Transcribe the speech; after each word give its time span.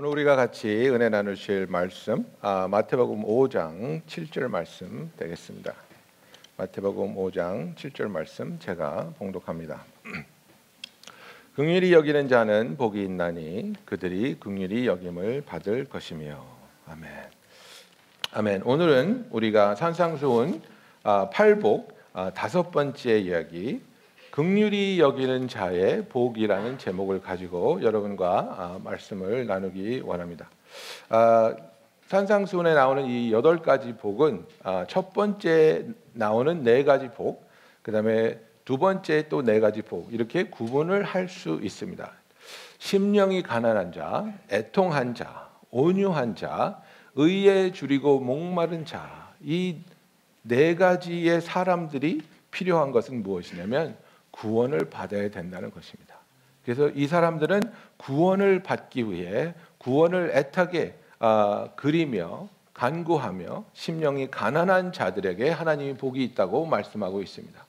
오늘 0.00 0.12
우리가 0.12 0.34
같이 0.34 0.88
은혜 0.88 1.10
나누실 1.10 1.66
말씀 1.68 2.24
아, 2.40 2.66
마태복음 2.68 3.22
5장 3.22 4.00
7절 4.06 4.48
말씀 4.48 5.12
되겠습니다. 5.18 5.74
마태복음 6.56 7.16
5장 7.16 7.74
7절 7.74 8.08
말씀 8.08 8.58
제가 8.60 9.12
봉독합니다. 9.18 9.84
긍휼히 11.54 11.92
여기는 11.92 12.28
자는 12.28 12.78
복이 12.78 13.04
있나니 13.04 13.74
그들이 13.84 14.40
긍휼히 14.40 14.86
여김을 14.86 15.42
받을 15.42 15.84
것이며 15.84 16.46
아멘. 16.86 17.10
아멘. 18.32 18.62
오늘은 18.62 19.26
우리가 19.28 19.74
산상수훈 19.74 20.62
아, 21.02 21.28
팔복 21.28 21.94
아, 22.14 22.30
다섯 22.30 22.70
번째 22.70 23.18
이야기 23.18 23.82
극률이 24.40 24.98
여기는 25.00 25.48
자의 25.48 26.06
복이라는 26.06 26.78
제목을 26.78 27.20
가지고 27.20 27.82
여러분과 27.82 28.38
아, 28.56 28.80
말씀을 28.82 29.46
나누기 29.46 30.00
원합니다. 30.02 30.48
아, 31.10 31.54
산상수훈에 32.08 32.72
나오는 32.72 33.04
이 33.04 33.32
여덟 33.34 33.60
가지 33.60 33.92
복은 33.92 34.46
아, 34.62 34.86
첫 34.88 35.12
번째 35.12 35.88
나오는 36.14 36.62
네 36.62 36.84
가지 36.84 37.10
복, 37.10 37.46
그 37.82 37.92
다음에 37.92 38.38
두 38.64 38.78
번째 38.78 39.28
또 39.28 39.42
네 39.42 39.60
가지 39.60 39.82
복 39.82 40.10
이렇게 40.10 40.44
구분을 40.44 41.02
할 41.02 41.28
수 41.28 41.60
있습니다. 41.62 42.10
심령이 42.78 43.42
가난한 43.42 43.92
자, 43.92 44.32
애통한 44.50 45.14
자, 45.14 45.50
온유한 45.70 46.34
자, 46.34 46.80
의에 47.14 47.72
줄이고 47.72 48.20
목마른 48.20 48.86
자, 48.86 49.34
이 49.42 49.76
네 50.42 50.74
가지의 50.76 51.42
사람들이 51.42 52.22
필요한 52.50 52.90
것은 52.92 53.22
무엇이냐면 53.22 53.98
구원을 54.40 54.88
받아야 54.90 55.30
된다는 55.30 55.70
것입니다. 55.70 56.16
그래서 56.64 56.88
이 56.90 57.06
사람들은 57.06 57.60
구원을 57.98 58.62
받기 58.62 59.10
위해 59.10 59.54
구원을 59.78 60.32
애타게 60.34 60.98
아, 61.18 61.68
그리며 61.76 62.48
간구하며 62.72 63.64
심령이 63.74 64.30
가난한 64.30 64.92
자들에게 64.92 65.50
하나님이 65.50 65.94
복이 65.98 66.24
있다고 66.24 66.64
말씀하고 66.64 67.20
있습니다. 67.20 67.62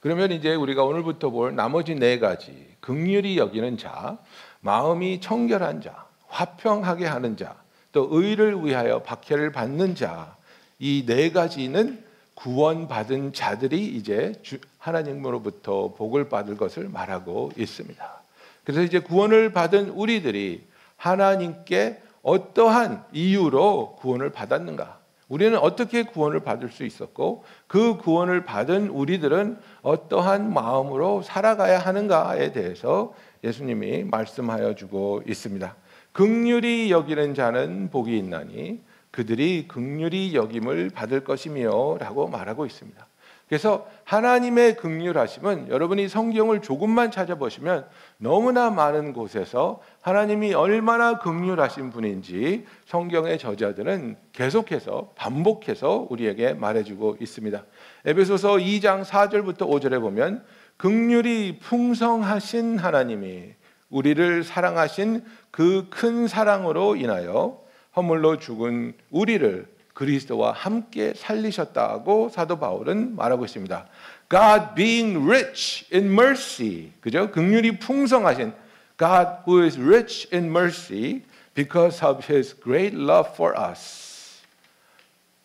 그러면 0.00 0.32
이제 0.32 0.54
우리가 0.54 0.84
오늘부터 0.84 1.30
볼 1.30 1.54
나머지 1.54 1.94
네 1.94 2.18
가지 2.18 2.66
극률이 2.80 3.38
여기는 3.38 3.76
자, 3.78 4.18
마음이 4.60 5.20
청결한 5.20 5.80
자, 5.80 6.06
화평하게 6.26 7.06
하는 7.06 7.36
자, 7.36 7.54
또 7.92 8.08
의를 8.10 8.64
위하여 8.64 9.02
박해를 9.02 9.52
받는 9.52 9.94
자, 9.94 10.36
이 10.80 11.04
네 11.06 11.30
가지는 11.30 12.04
구원받은 12.38 13.32
자들이 13.32 13.84
이제 13.84 14.32
하나님으로부터 14.78 15.92
복을 15.94 16.28
받을 16.28 16.56
것을 16.56 16.88
말하고 16.88 17.50
있습니다. 17.56 18.22
그래서 18.62 18.82
이제 18.82 19.00
구원을 19.00 19.52
받은 19.52 19.88
우리들이 19.88 20.62
하나님께 20.96 22.00
어떠한 22.22 23.06
이유로 23.12 23.96
구원을 23.96 24.30
받았는가? 24.30 24.98
우리는 25.28 25.58
어떻게 25.58 26.04
구원을 26.04 26.40
받을 26.40 26.70
수 26.70 26.84
있었고 26.84 27.44
그 27.66 27.96
구원을 27.96 28.44
받은 28.44 28.88
우리들은 28.88 29.58
어떠한 29.82 30.52
마음으로 30.52 31.22
살아가야 31.22 31.80
하는가에 31.80 32.52
대해서 32.52 33.14
예수님이 33.42 34.04
말씀하여 34.04 34.76
주고 34.76 35.22
있습니다. 35.26 35.74
극률이 36.12 36.92
여기는 36.92 37.34
자는 37.34 37.90
복이 37.90 38.16
있나니 38.16 38.80
그들이 39.10 39.66
극률이 39.68 40.34
여김을 40.34 40.90
받을 40.90 41.24
것이며라고 41.24 42.28
말하고 42.28 42.66
있습니다. 42.66 43.06
그래서 43.48 43.88
하나님의 44.04 44.76
극률하심은 44.76 45.70
여러분이 45.70 46.08
성경을 46.08 46.60
조금만 46.60 47.10
찾아보시면 47.10 47.86
너무나 48.18 48.68
많은 48.68 49.14
곳에서 49.14 49.80
하나님이 50.02 50.52
얼마나 50.52 51.18
극률하신 51.18 51.88
분인지 51.88 52.66
성경의 52.84 53.38
저자들은 53.38 54.18
계속해서 54.34 55.12
반복해서 55.16 56.06
우리에게 56.10 56.52
말해주고 56.52 57.16
있습니다. 57.20 57.64
에베소서 58.04 58.56
2장 58.56 59.02
4절부터 59.02 59.60
5절에 59.60 59.98
보면 59.98 60.44
극률이 60.76 61.58
풍성하신 61.60 62.78
하나님이 62.78 63.54
우리를 63.88 64.44
사랑하신 64.44 65.24
그 65.50 65.86
큰 65.88 66.28
사랑으로 66.28 66.96
인하여 66.96 67.60
허물로 67.98 68.38
죽은 68.38 68.94
우리를 69.10 69.66
그리스도와 69.92 70.52
함께 70.52 71.12
살리셨다고 71.14 72.28
사도 72.28 72.60
바울은 72.60 73.16
말하고 73.16 73.44
있습니다. 73.44 73.86
God 74.30 74.74
being 74.76 75.28
rich 75.28 75.84
in 75.92 76.12
mercy, 76.12 76.92
그죠? 77.00 77.32
긍휼이 77.32 77.80
풍성하신 77.80 78.52
God 78.96 79.28
who 79.46 79.64
is 79.64 79.76
rich 79.80 80.28
in 80.32 80.44
mercy 80.44 81.22
because 81.54 82.04
of 82.06 82.32
his 82.32 82.54
great 82.60 82.96
love 82.96 83.30
for 83.32 83.52
us. 83.58 84.42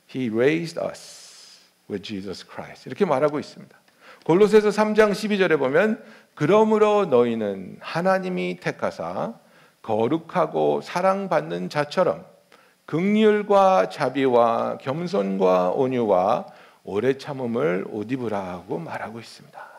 He 0.08 0.30
raised 0.30 0.80
us 0.80 1.60
with 1.90 2.04
Jesus 2.04 2.46
Christ. 2.48 2.88
이렇게 2.88 3.06
말하고 3.06 3.40
있습니다. 3.40 3.76
골로새서 4.26 4.70
3장 4.70 5.12
12절에 5.12 5.58
보면 5.58 6.04
그러므로 6.36 7.06
너희는 7.06 7.78
하나님이 7.80 8.60
택하사 8.60 9.34
거룩하고 9.82 10.82
사랑받는 10.82 11.70
자처럼 11.70 12.33
극률과 12.86 13.90
자비와 13.90 14.78
겸손과 14.80 15.72
온유와 15.72 16.46
오래 16.84 17.18
참음을 17.18 17.86
옷 17.90 18.12
입으라고 18.12 18.80
말하고 18.80 19.20
있습니다. 19.20 19.74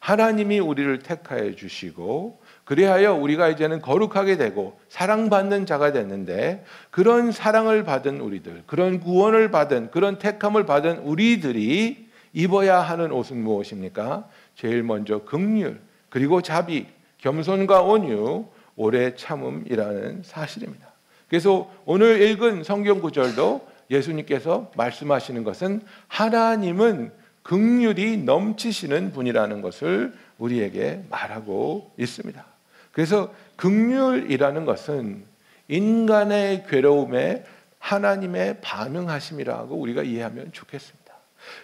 하나님이 0.00 0.58
우리를 0.58 0.98
택하여 0.98 1.54
주시고 1.54 2.40
그리하여 2.64 3.14
우리가 3.14 3.48
이제는 3.48 3.80
거룩하게 3.80 4.36
되고 4.36 4.80
사랑받는 4.88 5.64
자가 5.64 5.92
됐는데 5.92 6.64
그런 6.90 7.30
사랑을 7.30 7.84
받은 7.84 8.20
우리들, 8.20 8.64
그런 8.66 8.98
구원을 8.98 9.52
받은 9.52 9.92
그런 9.92 10.18
택함을 10.18 10.66
받은 10.66 10.98
우리들이 10.98 12.08
입어야 12.32 12.80
하는 12.80 13.12
옷은 13.12 13.36
무엇입니까? 13.36 14.28
제일 14.56 14.82
먼저 14.82 15.22
극률, 15.22 15.80
그리고 16.08 16.42
자비, 16.42 16.86
겸손과 17.18 17.82
온유, 17.82 18.46
오래 18.74 19.14
참음이라는 19.14 20.22
사실입니다. 20.24 20.91
그래서 21.32 21.72
오늘 21.86 22.20
읽은 22.20 22.62
성경 22.62 23.00
구절도 23.00 23.66
예수님께서 23.90 24.70
말씀하시는 24.76 25.44
것은 25.44 25.80
하나님은 26.08 27.10
극률이 27.42 28.18
넘치시는 28.18 29.12
분이라는 29.12 29.62
것을 29.62 30.12
우리에게 30.36 31.04
말하고 31.08 31.90
있습니다. 31.96 32.44
그래서 32.92 33.32
극률이라는 33.56 34.66
것은 34.66 35.24
인간의 35.68 36.66
괴로움에 36.68 37.44
하나님의 37.78 38.60
반응하심이라고 38.60 39.74
우리가 39.74 40.02
이해하면 40.02 40.52
좋겠습니다. 40.52 41.14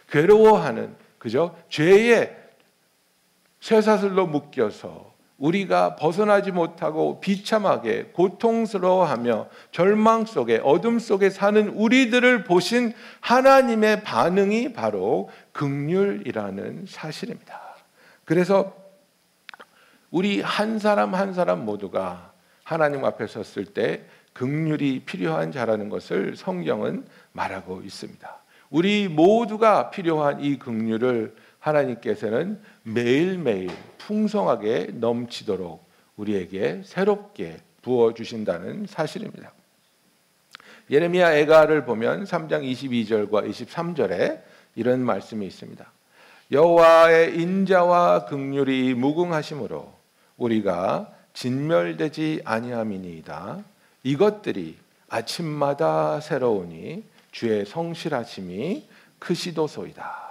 괴로워하는 0.09 0.97
그죠? 1.19 1.55
죄의 1.69 2.35
쇠사슬로 3.61 4.29
묶여서 4.29 5.12
우리가 5.38 5.94
벗어나지 5.94 6.50
못하고 6.50 7.21
비참하게 7.21 8.10
고통스러워하며 8.12 9.49
절망 9.71 10.25
속에 10.25 10.60
어둠 10.65 10.99
속에 10.99 11.31
사는 11.31 11.69
우리들을 11.69 12.44
보신 12.44 12.93
하나님의 13.21 14.03
반응이 14.03 14.72
바로 14.72 15.31
극률이라는 15.53 16.87
사실입니다. 16.88 17.60
그래서 18.25 18.76
우리 20.10 20.41
한 20.41 20.78
사람 20.78 21.15
한 21.15 21.32
사람 21.32 21.65
모두가 21.65 22.32
하나님 22.65 23.05
앞에 23.05 23.26
섰을 23.26 23.66
때 23.66 24.05
극률이 24.32 25.05
필요한 25.05 25.53
자라는 25.53 25.88
것을 25.88 26.37
성경은 26.37 27.06
말하고 27.32 27.82
있습니다. 27.82 28.38
우리 28.70 29.09
모두가 29.09 29.91
필요한 29.91 30.43
이 30.43 30.59
극률을 30.59 31.34
하나님께서는 31.69 32.61
매일매일 32.83 33.71
풍성하게 33.99 34.91
넘치도록 34.95 35.87
우리에게 36.17 36.83
새롭게 36.84 37.59
부어 37.83 38.12
주신다는 38.15 38.87
사실입니다. 38.87 39.53
예레미야 40.91 41.37
애가를 41.38 41.85
보면 41.85 42.25
3장 42.25 42.62
22절과 42.65 43.49
23절에 43.49 44.41
이런 44.75 45.00
말씀이 45.00 45.47
있습니다. 45.47 45.91
여호와의 46.50 47.38
인자와 47.41 48.25
긍휼이 48.25 48.94
무궁하심으로 48.94 49.93
우리가 50.38 51.12
진멸되지 51.35 52.43
아니함이니이다. 52.44 53.62
이것들이 54.03 54.76
아침마다 55.09 56.21
새로우니 56.21 57.05
주의 57.32 57.67
성실하심이 57.67 58.88
크시도소이다. 59.19 60.27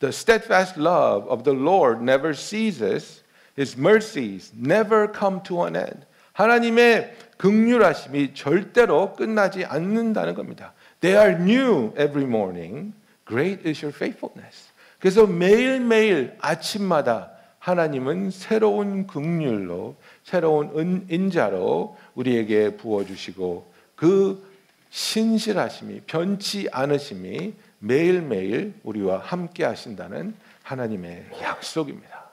The 0.00 0.12
steadfast 0.12 0.76
love 0.76 1.26
of 1.28 1.44
the 1.44 1.52
Lord 1.52 2.02
never 2.02 2.34
ceases. 2.34 3.22
His 3.56 3.76
mercies 3.78 4.52
never 4.54 5.10
come 5.10 5.42
to 5.44 5.64
an 5.64 5.76
end. 5.76 6.04
하나님의 6.32 7.14
극률하심이 7.36 8.34
절대로 8.34 9.14
끝나지 9.14 9.64
않는다는 9.64 10.34
겁니다. 10.34 10.72
They 11.00 11.16
are 11.16 11.40
new 11.40 11.92
every 11.96 12.26
morning. 12.26 12.92
Great 13.26 13.68
is 13.68 13.84
your 13.84 13.94
faithfulness. 13.94 14.68
그래서 14.98 15.26
매일매일 15.26 16.34
아침마다 16.40 17.30
하나님은 17.58 18.30
새로운 18.30 19.06
긍휼로 19.06 19.96
새로운 20.22 21.06
인자로 21.08 21.96
우리에게 22.14 22.76
부어 22.76 23.04
주시고 23.04 23.66
그 23.96 24.46
신실하심이 24.90 26.02
변치 26.06 26.68
않으심이 26.70 27.54
매일매일 27.84 28.74
우리와 28.82 29.18
함께 29.18 29.64
하신다는 29.64 30.34
하나님의 30.62 31.26
약속입니다. 31.42 32.24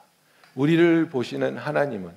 우리를 0.54 1.08
보시는 1.10 1.58
하나님은 1.58 2.10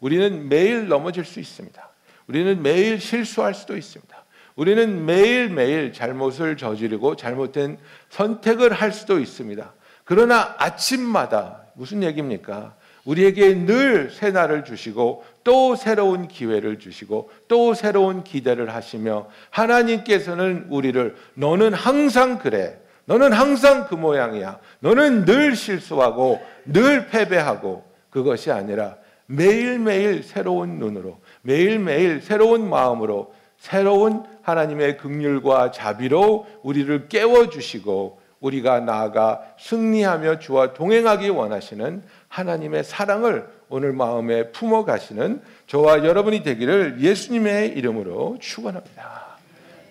우리는 0.00 0.48
매일 0.48 0.88
넘어질 0.88 1.24
수 1.24 1.38
있습니다. 1.38 1.88
우리는 2.26 2.62
매일 2.62 3.00
실수할 3.00 3.54
수도 3.54 3.76
있습니다. 3.76 4.24
우리는 4.56 5.04
매일매일 5.06 5.92
잘못을 5.92 6.56
저지르고 6.56 7.16
잘못된 7.16 7.78
선택을 8.08 8.72
할 8.72 8.92
수도 8.92 9.20
있습니다. 9.20 9.72
그러나 10.04 10.56
아침마다 10.58 11.62
무슨 11.74 12.02
얘기입니까? 12.02 12.74
우리에게 13.04 13.54
늘 13.54 14.10
새날을 14.10 14.64
주시고 14.64 15.24
또 15.44 15.76
새로운 15.76 16.28
기회를 16.28 16.78
주시고 16.78 17.30
또 17.48 17.74
새로운 17.74 18.24
기대를 18.24 18.74
하시며 18.74 19.28
하나님께서는 19.50 20.66
우리를 20.68 21.16
너는 21.34 21.72
항상 21.72 22.38
그래. 22.38 22.78
너는 23.06 23.32
항상 23.32 23.86
그 23.86 23.94
모양이야. 23.94 24.58
너는 24.80 25.24
늘 25.24 25.56
실수하고 25.56 26.40
늘 26.64 27.08
패배하고 27.08 27.84
그것이 28.10 28.50
아니라 28.52 28.96
매일매일 29.26 30.22
새로운 30.22 30.78
눈으로 30.78 31.20
매일매일 31.42 32.20
새로운 32.20 32.68
마음으로 32.68 33.32
새로운 33.56 34.24
하나님의 34.42 34.96
긍휼과 34.96 35.70
자비로 35.70 36.46
우리를 36.62 37.08
깨워 37.08 37.48
주시고 37.48 38.20
우리가 38.40 38.80
나아가 38.80 39.42
승리하며 39.58 40.38
주와 40.38 40.72
동행하기 40.72 41.28
원하시는 41.28 42.02
하나님의 42.28 42.84
사랑을 42.84 43.48
오늘 43.70 43.92
마음에 43.92 44.50
품어 44.50 44.84
가시는 44.84 45.40
저와 45.68 46.04
여러분이 46.04 46.42
되기를 46.42 47.00
예수님의 47.00 47.70
이름으로 47.70 48.36
축원합니다. 48.40 49.38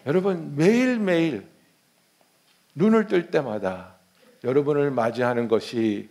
여러분 0.06 0.56
매일매일 0.58 1.46
눈을 2.76 3.08
뜰 3.08 3.32
때마다 3.32 3.96
여러분을 4.44 4.92
맞이하는 4.92 5.48
것이 5.48 6.10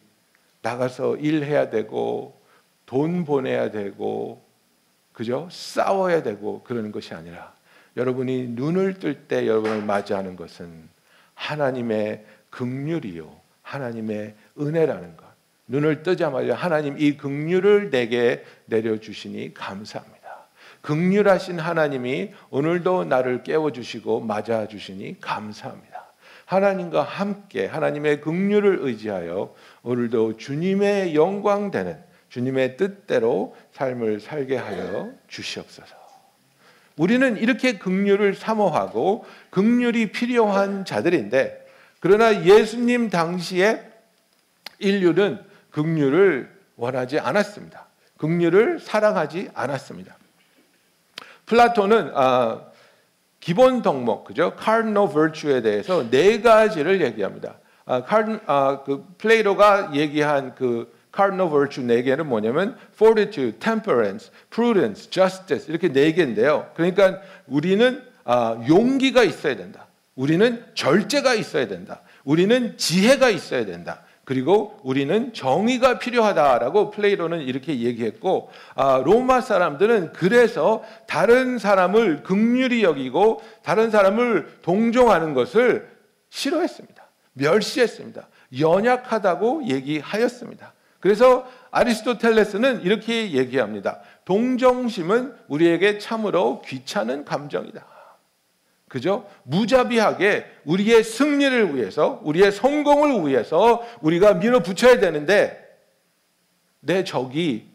나가서 0.63 1.17
일해야 1.17 1.69
되고 1.69 2.41
돈 2.87 3.27
보내야 3.27 3.71
되고 3.71 4.43
그죠? 5.13 5.49
싸워야 5.51 6.23
되고 6.23 6.63
그러는 6.63 6.91
것이 6.91 7.13
아니라 7.13 7.53
여러분이 7.99 8.49
눈을 8.49 8.95
뜰 8.95 9.27
때 9.29 9.47
여러분을 9.47 9.83
맞이하는 9.83 10.37
것은 10.37 10.89
하나님의 11.35 12.25
긍휼이요 12.51 13.31
하나님의 13.63 14.35
은혜라는 14.59 15.17
것. 15.19 15.28
눈을 15.69 16.03
뜨자마자 16.03 16.55
하나님 16.55 16.99
이 16.99 17.17
긍휼을 17.17 17.91
내게 17.91 18.45
내려 18.67 18.99
주시니 18.99 19.55
감사합니다. 19.55 20.19
긍휼하신 20.81 21.59
하나님이 21.59 22.33
오늘도 22.51 23.05
나를 23.05 23.43
깨워 23.43 23.73
주시고 23.73 24.21
맞아 24.21 24.67
주시니 24.67 25.21
감사합니다. 25.21 26.07
하나님과 26.47 27.03
함께 27.03 27.67
하나님의 27.67 28.23
긍휼을 28.23 28.79
의지하여 28.81 29.55
오늘도 29.83 30.39
주님의 30.39 31.15
영광 31.15 31.71
되는 31.71 31.99
주님의 32.31 32.77
뜻대로 32.77 33.55
삶을 33.73 34.21
살게 34.21 34.57
하여 34.57 35.11
주시옵소서. 35.29 35.97
우리는 36.97 37.37
이렇게 37.37 37.79
극률을 37.79 38.35
사모하고 38.35 39.25
극률이 39.51 40.11
필요한 40.11 40.85
자들인데 40.85 41.67
그러나 42.01 42.45
예수님 42.45 43.09
당시에 43.09 43.83
인류는 44.79 45.48
극률을 45.71 46.51
원하지 46.77 47.19
않았습니다. 47.19 47.87
극률을 48.17 48.81
사랑하지 48.81 49.51
않았습니다. 49.55 50.17
플라톤은 51.47 52.13
아, 52.15 52.63
기본 53.41 53.83
덕목, 53.83 54.25
그죠? 54.25 54.55
cardinal 54.61 55.09
virtue에 55.09 55.63
대해서 55.63 56.09
네 56.11 56.41
가지를 56.41 57.01
얘기합니다. 57.01 57.59
아, 57.87 58.05
카 58.05 58.41
아, 58.47 58.83
그 58.85 59.07
플레이로가 59.19 59.95
얘기한 59.95 60.55
그 60.55 60.93
cardinal 61.15 61.51
virtue 61.51 61.87
네 61.87 62.03
개는 62.03 62.27
뭐냐면 62.27 62.77
fortitude, 62.95 63.59
temperance, 63.59 64.31
prudence, 64.51 65.11
justice 65.11 65.69
이렇게 65.69 65.89
네 65.91 66.13
개인데요. 66.13 66.71
그러니까 66.75 67.21
우리는 67.47 68.03
아, 68.25 68.63
용기가 68.69 69.23
있어야 69.23 69.57
된다. 69.57 69.87
우리는 70.15 70.65
절제가 70.75 71.35
있어야 71.35 71.69
된다. 71.69 72.03
우리는 72.25 72.77
지혜가 72.77 73.31
있어야 73.31 73.65
된다. 73.65 74.03
그리고 74.29 74.79
우리는 74.83 75.33
정의가 75.33 75.99
필요하다라고 75.99 76.91
플레이로는 76.91 77.41
이렇게 77.41 77.81
얘기했고 77.81 78.51
아, 78.75 79.01
로마 79.03 79.41
사람들은 79.41 80.13
그래서 80.13 80.85
다른 81.07 81.57
사람을 81.57 82.25
극률이 82.25 82.83
여기고 82.83 83.43
다른 83.63 83.91
사람을 83.91 84.59
동정하는 84.61 85.33
것을 85.33 85.89
싫어했습니다. 86.29 87.09
멸시했습니다. 87.33 88.29
연약하다고 88.61 89.65
얘기하였습니다. 89.65 90.75
그래서 91.01 91.49
아리스토텔레스는 91.71 92.83
이렇게 92.83 93.33
얘기합니다. 93.33 94.01
동정심은 94.27 95.37
우리에게 95.49 95.97
참으로 95.97 96.61
귀찮은 96.67 97.25
감정이다. 97.25 97.83
그죠? 98.89 99.29
무자비하게 99.45 100.47
우리의 100.65 101.05
승리를 101.05 101.77
위해서, 101.77 102.21
우리의 102.25 102.53
성공을 102.53 103.29
위해서 103.29 103.83
우리가 104.01 104.35
밀어붙여야 104.35 104.99
되는데 104.99 105.65
내 106.81 107.05
적이 107.05 107.69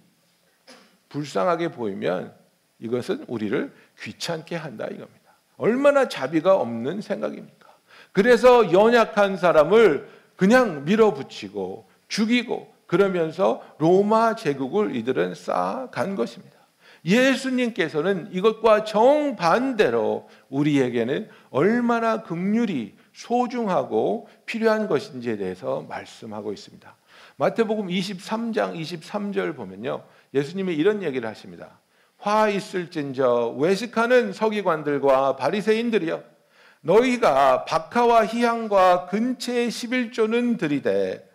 불쌍하게 1.10 1.70
보이면 1.70 2.34
이것은 2.80 3.26
우리를 3.28 3.72
귀찮게 4.02 4.56
한다 4.56 4.86
이겁니다. 4.86 5.36
얼마나 5.58 6.10
자비가 6.10 6.56
없는 6.56 7.02
생각입니까? 7.02 7.70
그래서 8.12 8.74
연약한 8.74 9.38
사람을 9.38 10.10
그냥 10.36 10.84
밀어붙이고 10.84 11.88
죽이고 12.08 12.74
그러면서 12.88 13.64
로마 13.78 14.36
제국을 14.36 14.96
이들은 14.96 15.36
쌓아간 15.36 16.16
것입니다. 16.16 16.58
예수님께서는 17.06 18.30
이것과 18.32 18.86
정반대로 18.86 20.30
우리에게는 20.50 21.30
얼마나 21.50 22.24
극률이 22.24 22.96
소중하고 23.14 24.28
필요한 24.46 24.88
것인지에 24.88 25.38
대해서 25.38 25.86
말씀하고 25.88 26.54
있습니다. 26.54 26.96
마태복음 27.38 27.88
23장 27.88 28.80
23절 28.80 29.56
보면요. 29.56 30.04
예수님이 30.34 30.76
이런 30.76 31.04
얘기를 31.04 31.28
하십니다. 31.30 31.80
화 32.18 32.48
있을진저 32.48 33.56
외식하는 33.58 34.32
서기관들과 34.32 35.36
바리새인들이여 35.36 36.24
너희가 36.82 37.66
박하와 37.66 38.26
희향과 38.26 39.08
근체의 39.08 39.70
11조는 39.70 40.58
들이되 40.58 41.30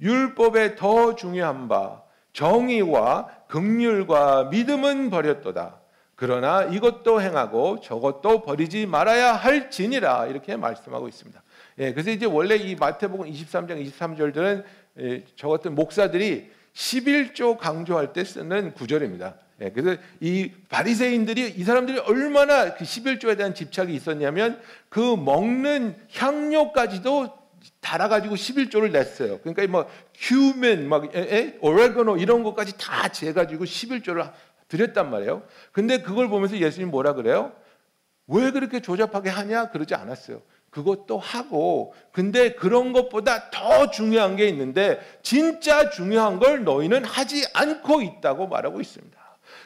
율법에 0.00 0.76
더 0.76 1.14
중요한 1.14 1.68
바 1.68 2.02
정의와 2.32 3.28
극률과 3.50 4.44
믿음은 4.44 5.10
버렸도다. 5.10 5.80
그러나 6.14 6.64
이것도 6.64 7.20
행하고 7.20 7.80
저것도 7.80 8.42
버리지 8.42 8.86
말아야 8.86 9.32
할지니라 9.32 10.26
이렇게 10.26 10.56
말씀하고 10.56 11.08
있습니다. 11.08 11.42
예, 11.78 11.92
그래서 11.92 12.10
이제 12.10 12.26
원래 12.26 12.56
이 12.56 12.76
마태복음 12.76 13.30
23장 13.30 13.84
23절들은 13.86 14.64
예, 15.00 15.24
저 15.34 15.48
같은 15.48 15.74
목사들이 15.74 16.50
11조 16.74 17.58
강조할 17.58 18.12
때 18.12 18.22
쓰는 18.22 18.74
구절입니다. 18.74 19.34
예, 19.62 19.70
그래서 19.70 20.00
이 20.20 20.52
바리새인들이 20.68 21.54
이 21.56 21.64
사람들이 21.64 21.98
얼마나 22.00 22.74
그 22.74 22.84
11조에 22.84 23.36
대한 23.36 23.54
집착이 23.54 23.94
있었냐면 23.94 24.60
그 24.88 25.00
먹는 25.00 25.96
향료까지도 26.12 27.39
달아가지고 27.80 28.34
11조를 28.34 28.92
냈어요. 28.92 29.38
그러니까 29.40 29.66
뭐 29.66 29.90
휴멘, 30.14 30.88
막 30.88 31.14
에, 31.14 31.56
오레가노 31.60 32.18
이런 32.18 32.42
것까지 32.42 32.76
다 32.78 33.08
재가지고 33.08 33.64
11조를 33.64 34.32
드렸단 34.68 35.10
말이에요. 35.10 35.42
근데 35.72 36.00
그걸 36.00 36.28
보면서 36.28 36.56
예수님 36.56 36.90
뭐라 36.90 37.14
그래요? 37.14 37.52
왜 38.26 38.50
그렇게 38.52 38.80
조잡하게 38.80 39.28
하냐? 39.28 39.70
그러지 39.70 39.94
않았어요. 39.94 40.42
그것도 40.70 41.18
하고, 41.18 41.94
근데 42.12 42.52
그런 42.52 42.92
것보다 42.92 43.50
더 43.50 43.90
중요한 43.90 44.36
게 44.36 44.46
있는데, 44.48 45.00
진짜 45.22 45.90
중요한 45.90 46.38
걸 46.38 46.62
너희는 46.62 47.04
하지 47.04 47.44
않고 47.54 48.02
있다고 48.02 48.46
말하고 48.46 48.80
있습니다. 48.80 49.19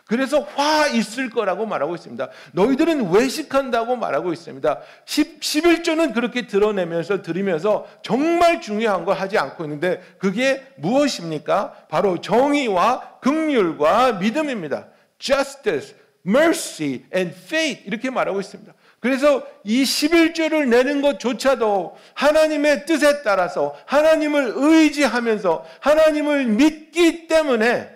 그래서 0.06 0.40
화 0.40 0.86
있을 0.88 1.30
거라고 1.30 1.64
말하고 1.64 1.94
있습니다. 1.94 2.28
너희들은 2.52 3.10
외식한다고 3.10 3.96
말하고 3.96 4.32
있습니다. 4.32 4.80
10, 5.06 5.40
11조는 5.40 6.12
그렇게 6.12 6.46
드러내면서 6.46 7.22
드리면서 7.22 7.86
정말 8.02 8.60
중요한 8.60 9.06
걸 9.06 9.16
하지 9.16 9.38
않고 9.38 9.64
있는데 9.64 10.02
그게 10.18 10.66
무엇입니까? 10.76 11.86
바로 11.88 12.20
정의와 12.20 13.18
긍휼과 13.20 14.14
믿음입니다. 14.14 14.88
justice, 15.18 15.96
mercy 16.26 17.04
and 17.14 17.34
faith 17.34 17.82
이렇게 17.86 18.10
말하고 18.10 18.40
있습니다. 18.40 18.74
그래서 19.00 19.46
이 19.64 19.84
11조를 19.84 20.68
내는 20.68 21.00
것조차도 21.00 21.96
하나님의 22.14 22.86
뜻에 22.86 23.22
따라서 23.22 23.74
하나님을 23.86 24.52
의지하면서 24.54 25.64
하나님을 25.80 26.46
믿기 26.46 27.26
때문에 27.26 27.93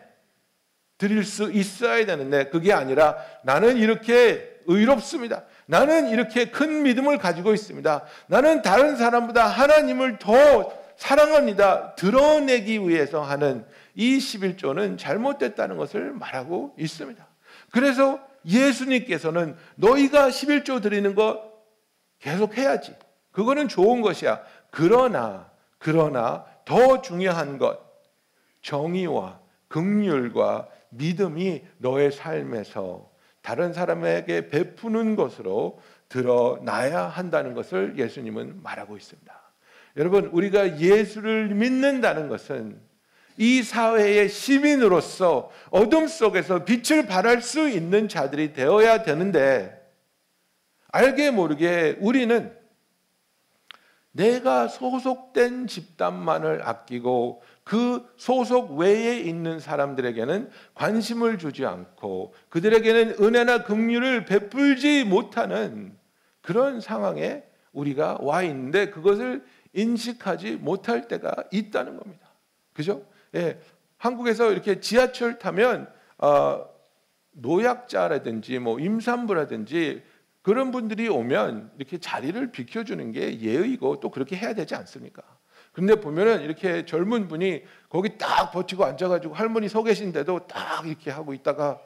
드릴 0.98 1.24
수 1.24 1.50
있어야 1.52 2.04
되는데 2.04 2.48
그게 2.50 2.72
아니라 2.72 3.16
나는 3.42 3.76
이렇게 3.76 4.58
의롭습니다. 4.66 5.44
나는 5.66 6.08
이렇게 6.08 6.50
큰 6.50 6.82
믿음을 6.82 7.18
가지고 7.18 7.54
있습니다. 7.54 8.04
나는 8.26 8.62
다른 8.62 8.96
사람보다 8.96 9.46
하나님을 9.46 10.18
더 10.18 10.72
사랑합니다. 10.96 11.94
드러내기 11.94 12.80
위해서 12.80 13.22
하는 13.22 13.64
이 13.94 14.18
11조는 14.18 14.98
잘못됐다는 14.98 15.76
것을 15.76 16.12
말하고 16.12 16.74
있습니다. 16.76 17.26
그래서 17.70 18.20
예수님께서는 18.44 19.56
너희가 19.76 20.28
11조 20.28 20.82
드리는 20.82 21.14
거 21.14 21.48
계속 22.18 22.56
해야지. 22.56 22.94
그거는 23.30 23.68
좋은 23.68 24.02
것이야. 24.02 24.40
그러나, 24.70 25.50
그러나 25.78 26.44
더 26.64 27.00
중요한 27.00 27.58
것, 27.58 27.78
정의와 28.62 29.38
극률과 29.68 30.68
믿음이 30.90 31.62
너의 31.78 32.12
삶에서 32.12 33.10
다른 33.42 33.72
사람에게 33.72 34.48
베푸는 34.50 35.16
것으로 35.16 35.80
드러나야 36.08 37.04
한다는 37.04 37.54
것을 37.54 37.98
예수님은 37.98 38.62
말하고 38.62 38.96
있습니다. 38.96 39.40
여러분, 39.96 40.26
우리가 40.26 40.78
예수를 40.78 41.48
믿는다는 41.48 42.28
것은 42.28 42.80
이 43.36 43.62
사회의 43.62 44.28
시민으로서 44.28 45.50
어둠 45.70 46.08
속에서 46.08 46.64
빛을 46.64 47.06
발할 47.06 47.40
수 47.40 47.68
있는 47.68 48.08
자들이 48.08 48.52
되어야 48.52 49.02
되는데 49.04 49.78
알게 50.90 51.30
모르게 51.30 51.96
우리는 52.00 52.56
내가 54.10 54.66
소속된 54.66 55.68
집단만을 55.68 56.66
아끼고 56.66 57.42
그 57.68 58.10
소속 58.16 58.78
외에 58.78 59.20
있는 59.20 59.60
사람들에게는 59.60 60.48
관심을 60.74 61.36
주지 61.36 61.66
않고 61.66 62.32
그들에게는 62.48 63.16
은혜나 63.20 63.64
긍휼을 63.64 64.24
베풀지 64.24 65.04
못하는 65.04 65.94
그런 66.40 66.80
상황에 66.80 67.42
우리가 67.72 68.20
와 68.22 68.42
있는데 68.44 68.88
그것을 68.88 69.44
인식하지 69.74 70.56
못할 70.56 71.08
때가 71.08 71.44
있다는 71.52 71.98
겁니다. 71.98 72.30
그죠? 72.72 73.04
예, 73.34 73.60
한국에서 73.98 74.50
이렇게 74.50 74.80
지하철 74.80 75.38
타면 75.38 75.92
어, 76.16 76.66
노약자라든지 77.32 78.60
뭐 78.60 78.80
임산부라든지 78.80 80.02
그런 80.40 80.70
분들이 80.70 81.06
오면 81.06 81.72
이렇게 81.76 81.98
자리를 81.98 82.50
비켜주는 82.50 83.12
게 83.12 83.40
예의고 83.40 84.00
또 84.00 84.10
그렇게 84.10 84.36
해야 84.36 84.54
되지 84.54 84.74
않습니까? 84.74 85.22
근데 85.72 85.94
보면은 85.94 86.42
이렇게 86.42 86.84
젊은 86.84 87.28
분이 87.28 87.62
거기 87.88 88.18
딱 88.18 88.50
버티고 88.50 88.84
앉아가지고 88.84 89.34
할머니 89.34 89.68
서 89.68 89.82
계신데도 89.82 90.46
딱 90.46 90.86
이렇게 90.86 91.10
하고 91.10 91.34
있다가 91.34 91.80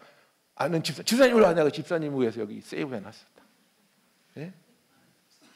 아는 0.54 0.82
집사, 0.82 1.02
집사님을 1.02 1.44
아냐고 1.44 1.70
집사님 1.70 2.18
위해서 2.20 2.40
여기 2.40 2.60
세이브 2.60 2.94
해놨었다. 2.94 3.42
예? 4.38 4.52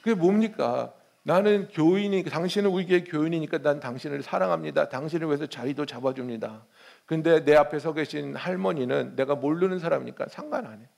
그게 0.02 0.14
뭡니까? 0.14 0.92
나는 1.22 1.68
교인이 1.72 2.22
당신은 2.22 2.70
우리 2.70 2.86
교회 2.86 3.02
교인이니까 3.02 3.58
난 3.58 3.80
당신을 3.80 4.22
사랑합니다. 4.22 4.88
당신을 4.88 5.26
위해서 5.26 5.46
자리도 5.46 5.84
잡아줍니다. 5.84 6.64
근데 7.04 7.44
내 7.44 7.56
앞에 7.56 7.80
서 7.80 7.92
계신 7.92 8.36
할머니는 8.36 9.16
내가 9.16 9.34
모르는 9.34 9.80
사람이니까 9.80 10.26
상관 10.28 10.66
안 10.66 10.82
해. 10.82 10.88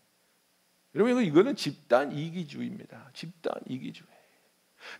여러분 0.94 1.24
이거는 1.24 1.56
집단 1.56 2.12
이기주의입니다. 2.12 3.10
집단 3.14 3.54
이기주의. 3.66 4.17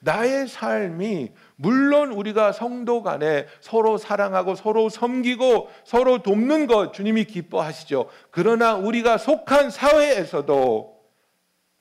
나의 0.01 0.49
삶이 0.49 1.33
물론 1.57 2.13
우리가 2.13 2.53
성도 2.53 3.03
간에 3.03 3.47
서로 3.61 3.99
사랑하고 3.99 4.55
서로 4.55 4.89
섬기고 4.89 5.69
서로 5.85 6.23
돕는 6.23 6.67
것 6.67 6.93
주님이 6.93 7.25
기뻐하시죠. 7.25 8.09
그러나 8.31 8.75
우리가 8.75 9.19
속한 9.19 9.71
사회에서도 9.71 10.99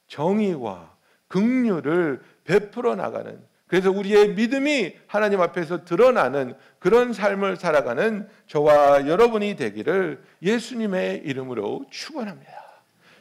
정의와 0.07 0.95
긍휼을 1.27 2.21
베풀어 2.43 2.95
나가는 2.95 3.45
그래서 3.67 3.91
우리의 3.91 4.33
믿음이 4.33 4.95
하나님 5.07 5.41
앞에서 5.41 5.83
드러나는 5.83 6.55
그런 6.79 7.11
삶을 7.11 7.57
살아가는 7.57 8.27
저와 8.47 9.07
여러분이 9.07 9.57
되기를 9.57 10.23
예수님의 10.41 11.23
이름으로 11.25 11.85
축원합니다. 11.89 12.66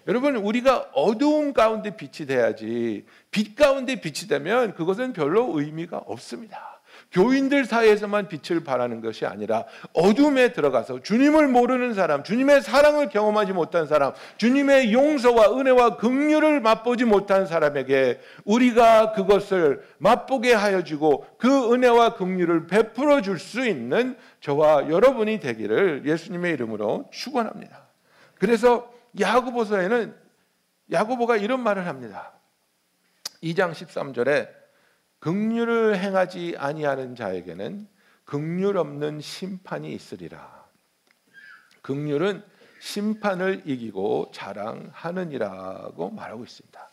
여러분 0.07 0.37
우리가 0.37 0.91
어두운 0.93 1.53
가운데 1.53 1.97
빛이 1.97 2.27
돼야지 2.27 3.05
빛 3.31 3.57
가운데 3.57 4.01
빛이 4.01 4.29
되면 4.29 4.75
그것은 4.75 5.13
별로 5.13 5.59
의미가 5.59 5.99
없습니다. 5.99 6.77
교인들 7.13 7.67
사이에서만 7.67 8.29
빛을 8.29 8.65
발하는 8.65 9.01
것이 9.01 9.27
아니라 9.27 9.65
어둠에 9.93 10.53
들어가서 10.53 11.03
주님을 11.03 11.47
모르는 11.49 11.95
사람, 11.95 12.23
주님의 12.23 12.63
사랑을 12.63 13.09
경험하지 13.09 13.53
못한 13.53 13.87
사람, 13.87 14.13
주님의 14.39 14.93
용서와 14.93 15.59
은혜와 15.59 15.97
긍휼을 15.97 16.61
맛보지 16.61 17.05
못한 17.05 17.47
사람에게 17.47 18.21
우리가 18.45 19.13
그것을 19.13 19.83
맛보게 19.99 20.53
하여 20.53 20.83
주고 20.85 21.27
그 21.39 21.73
은혜와 21.73 22.15
긍휼을 22.15 22.67
베풀어 22.67 23.21
줄 23.23 23.39
수 23.39 23.67
있는 23.67 24.17
저와 24.41 24.89
여러분이 24.89 25.41
되기를 25.41 26.03
예수님의 26.07 26.55
이름으로 26.55 27.11
축원합니다. 27.13 27.87
그래서 28.39 28.91
야고보서에는 29.19 30.17
야고보가 30.91 31.37
이런 31.37 31.63
말을 31.63 31.87
합니다. 31.87 32.33
2장 33.43 33.73
13절에 33.73 34.49
극률을 35.19 35.99
행하지 35.99 36.57
아니하는 36.59 37.15
자에게는 37.15 37.89
극률 38.25 38.77
없는 38.77 39.21
심판이 39.21 39.93
있으리라. 39.93 40.67
극률은 41.83 42.43
심판을 42.81 43.63
이기고 43.65 44.31
자랑하느니라고 44.35 46.11
말하고 46.11 46.45
있습니다. 46.45 46.91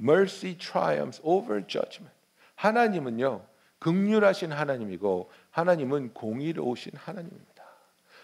Mercy 0.00 0.56
triumphs 0.56 1.20
over 1.24 1.66
judgment. 1.66 2.14
하나님은요, 2.54 3.44
극률하신 3.78 4.52
하나님이고 4.52 5.30
하나님은 5.50 6.14
공의로우신 6.14 6.92
하나님입니다. 6.96 7.64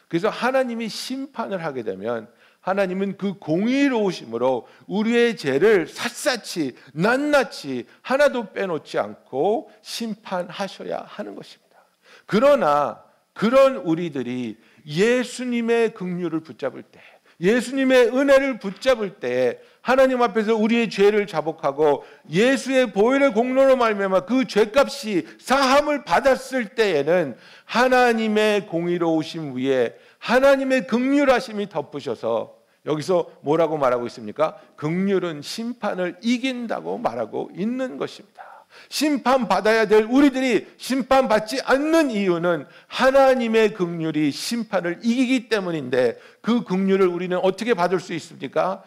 그래서 0.08 0.28
하나님이 0.28 0.88
심판을 0.88 1.64
하게 1.64 1.82
되면 1.82 2.32
하나님은 2.64 3.18
그 3.18 3.35
공의로우심으로 3.35 4.66
우리의 4.87 5.37
죄를 5.37 5.87
샅샅이 5.87 6.73
낱낱이 6.94 7.85
하나도 8.00 8.52
빼놓지 8.54 8.99
않고 8.99 9.71
심판하셔야 9.83 11.04
하는 11.06 11.35
것입니다. 11.35 11.76
그러나 12.25 13.02
그런 13.35 13.76
우리들이 13.76 14.56
예수님의 14.87 15.92
긍휼을 15.92 16.40
붙잡을 16.40 16.83
때 16.85 17.00
예수님의 17.40 18.09
은혜를 18.16 18.59
붙잡을 18.61 19.16
때 19.16 19.59
하나님 19.83 20.23
앞에서 20.23 20.56
우리의 20.56 20.88
죄를 20.88 21.26
자복하고 21.26 22.04
예수의 22.30 22.92
보혈의 22.92 23.35
공로로 23.35 23.76
말미암아 23.76 24.21
그 24.21 24.47
죄값이 24.47 25.26
사함을 25.38 26.04
받았을 26.04 26.68
때에는 26.68 27.37
하나님의 27.66 28.66
공의로우심 28.68 29.56
위에 29.56 29.94
하나님의 30.25 30.87
극률하심이 30.87 31.69
덮으셔서 31.69 32.57
여기서 32.87 33.31
뭐라고 33.43 33.76
말하고 33.76 34.07
있습니까? 34.07 34.59
극률은 34.76 35.43
심판을 35.43 36.16
이긴다고 36.23 36.97
말하고 36.97 37.50
있는 37.54 37.99
것입니다. 37.99 38.43
심판 38.88 39.49
받아야 39.49 39.87
될 39.87 40.04
우리들이 40.04 40.66
심판 40.78 41.28
받지 41.28 41.61
않는 41.61 42.11
이유는 42.11 42.66
하나님의 42.87 43.75
극률이 43.75 44.31
심판을 44.31 45.00
이기기 45.02 45.50
때문인데 45.50 46.19
그 46.40 46.64
극률을 46.64 47.07
우리는 47.07 47.37
어떻게 47.38 47.75
받을 47.75 48.00
수 48.00 48.14
있습니까? 48.14 48.83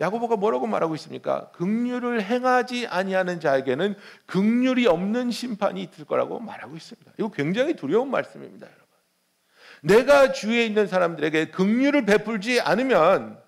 야고보가 0.00 0.36
뭐라고 0.36 0.66
말하고 0.66 0.94
있습니까? 0.94 1.50
극률을 1.52 2.22
행하지 2.22 2.86
아니하는 2.86 3.40
자에게는 3.40 3.94
극률이 4.24 4.86
없는 4.86 5.32
심판이 5.32 5.82
있을 5.82 6.06
거라고 6.06 6.40
말하고 6.40 6.76
있습니다. 6.76 7.12
이거 7.18 7.30
굉장히 7.30 7.74
두려운 7.74 8.10
말씀입니다. 8.10 8.68
내가 9.82 10.32
주위에 10.32 10.64
있는 10.64 10.86
사람들에게 10.86 11.50
긍휼을 11.50 12.06
베풀지 12.06 12.60
않으면 12.60 13.38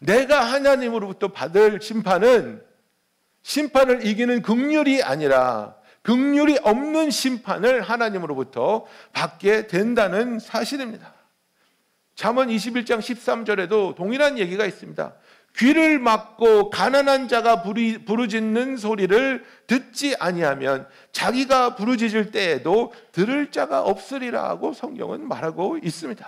내가 0.00 0.40
하나님으로부터 0.40 1.28
받을 1.28 1.80
심판은 1.80 2.62
심판을 3.42 4.06
이기는 4.06 4.42
긍휼이 4.42 5.02
아니라 5.02 5.76
긍휼이 6.02 6.58
없는 6.62 7.10
심판을 7.10 7.82
하나님으로부터 7.82 8.86
받게 9.12 9.68
된다는 9.68 10.38
사실입니다. 10.38 11.12
잠언 12.14 12.48
21장 12.48 12.98
13절에도 12.98 13.94
동일한 13.94 14.38
얘기가 14.38 14.66
있습니다. 14.66 15.14
귀를 15.56 15.98
막고 15.98 16.70
가난한 16.70 17.28
자가 17.28 17.62
부르짖는 17.62 18.76
소리를 18.76 19.44
듣지 19.66 20.16
아니하면 20.18 20.88
자기가 21.12 21.76
부르짖을 21.76 22.30
때에도 22.30 22.92
들을 23.12 23.50
자가 23.50 23.82
없으리라고 23.82 24.72
성경은 24.72 25.26
말하고 25.28 25.78
있습니다. 25.82 26.26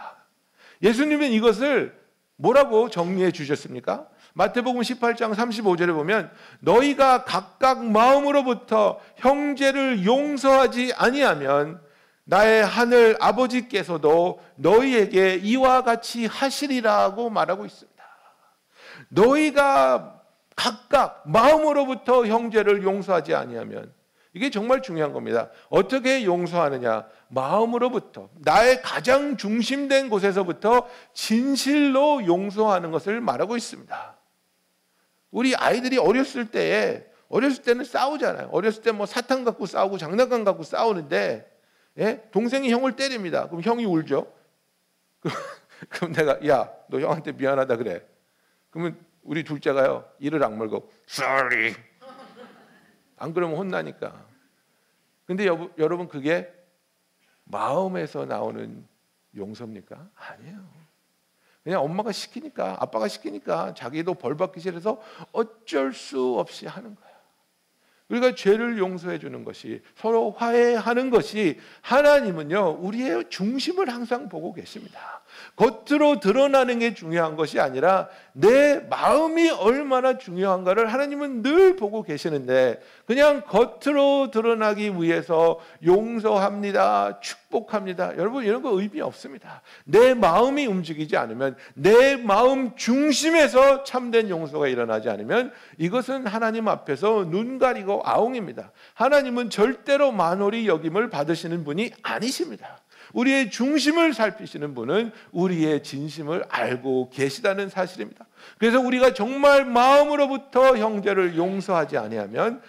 예수님은 0.83 1.31
이것을 1.33 1.99
뭐라고 2.37 2.91
정리해 2.91 3.31
주셨습니까? 3.31 4.09
마태복음 4.35 4.83
18장 4.83 5.35
35절에 5.35 5.95
보면 5.95 6.31
너희가 6.61 7.25
각각 7.25 7.85
마음으로부터 7.85 8.99
형제를 9.17 10.05
용서하지 10.05 10.93
아니하면 10.97 11.81
나의 12.25 12.65
하늘 12.65 13.17
아버지께서도 13.21 14.41
너희에게 14.57 15.37
이와 15.37 15.83
같이 15.83 16.27
하시리라고 16.27 17.31
말하고 17.31 17.65
있습니다. 17.65 17.94
너희가 19.15 20.23
각각 20.57 21.23
마음으로부터 21.27 22.27
형제를 22.27 22.83
용서하지 22.83 23.35
아니하면 23.35 23.93
이게 24.33 24.51
정말 24.51 24.83
중요한 24.83 25.13
겁니다. 25.13 25.51
어떻게 25.69 26.25
용서하느냐? 26.25 27.07
마음으로부터 27.29 28.29
나의 28.35 28.83
가장 28.83 29.37
중심된 29.37 30.09
곳에서부터 30.11 30.89
진실로 31.13 32.25
용서하는 32.27 32.91
것을 32.91 33.21
말하고 33.21 33.57
있습니다. 33.57 34.17
우리 35.31 35.55
아이들이 35.55 35.99
어렸을 35.99 36.51
때에 36.51 37.07
어렸을 37.29 37.63
때는 37.63 37.85
싸우잖아요. 37.85 38.49
어렸을 38.53 38.83
때 38.83 38.93
뭐 38.93 39.07
사탕 39.07 39.45
갖고 39.45 39.67
싸우고 39.67 39.99
장난감 39.99 40.45
갖고 40.45 40.63
싸우는데 40.63 41.51
예? 41.99 42.23
동생이 42.33 42.71
형을 42.71 42.97
때립니다. 42.97 43.49
그럼 43.49 43.63
형이 43.63 43.85
울죠. 43.85 44.33
그럼 45.91 46.13
내가 46.13 46.45
야 46.47 46.71
너 46.89 47.01
형한테 47.01 47.33
미안하다 47.33 47.77
그래. 47.77 48.07
그러면 48.75 48.99
우리 49.23 49.45
둘째가요 49.45 50.05
이를 50.19 50.43
악물고 50.43 50.91
sorry. 51.09 51.75
안 53.17 53.33
그러면 53.33 53.57
혼나니까. 53.57 54.27
근데 55.27 55.47
여부, 55.47 55.71
여러분 55.79 56.09
그게 56.09 56.53
마음에서 57.45 58.27
나오는 58.27 58.85
용서입니까? 59.37 60.11
아니에요. 60.17 60.69
그냥 61.63 61.83
엄마가 61.83 62.11
시키니까 62.11 62.79
아빠가 62.81 63.07
시키니까 63.07 63.75
자기도 63.75 64.15
벌 64.15 64.37
받기 64.37 64.59
싫어서 64.59 65.01
어쩔 65.31 65.93
수 65.93 66.37
없이 66.37 66.67
하는 66.67 66.97
거예요. 66.97 67.14
우리가 68.15 68.35
죄를 68.35 68.79
용서해 68.79 69.19
주는 69.19 69.45
것이 69.45 69.83
서로 69.97 70.31
화해하는 70.37 71.11
것이 71.11 71.59
하나님은요 71.81 72.79
우리의 72.81 73.25
중심을 73.29 73.89
항상 73.89 74.29
보고 74.29 74.53
계십니다. 74.53 75.23
겉으로 75.57 76.21
드러나는 76.21 76.79
게 76.79 76.95
중요한 76.95 77.37
것이 77.37 77.59
아니라 77.59 78.09
내 78.33 78.79
마음이 78.79 79.51
얼마나 79.51 80.17
중요한가를 80.19 80.93
하나님은 80.93 81.43
늘 81.43 81.77
보고 81.77 82.03
계시는데 82.03 82.81
그냥 83.07 83.43
겉으로 83.43 84.31
드러나기 84.31 84.91
위해서 85.01 85.59
용서합니다. 85.85 87.21
축 87.21 87.44
복합니다. 87.55 88.17
여러분 88.17 88.45
이런 88.45 88.63
거 88.63 88.71
의미 88.81 89.01
없습니다. 89.01 89.63
내 89.85 90.13
마음이 90.15 90.67
움직이지 90.67 91.17
않으면 91.17 91.57
내 91.75 92.17
마음 92.17 92.75
중심에서 92.75 93.85
참된 93.85 94.29
용서가 94.29 94.67
일어나지 94.67 95.09
않으면 95.09 95.53
이것은 95.79 96.27
하나님 96.27 96.67
앞에서 96.67 97.25
눈 97.31 97.59
가리고 97.59 98.03
아웅입니다. 98.05 98.73
하나님은 98.95 99.51
절대로 99.51 100.11
만홀히 100.11 100.67
여김을 100.67 101.11
받으시는 101.11 101.63
분이 101.63 101.93
아니십니다. 102.03 102.81
우리의 103.13 103.51
중심을 103.51 104.13
살피시는 104.13 104.75
분은 104.75 105.13
우리의 105.31 105.85
진심을 105.85 106.45
알고 106.49 107.11
계시다는 107.11 107.69
사실입니다. 107.69 108.27
그래서 108.59 108.81
우리가 108.81 109.15
정말 109.15 109.65
마음으로부터 109.65 110.77
형제를 110.77 111.37
용서하지 111.37 111.97
아니하면 111.97 112.61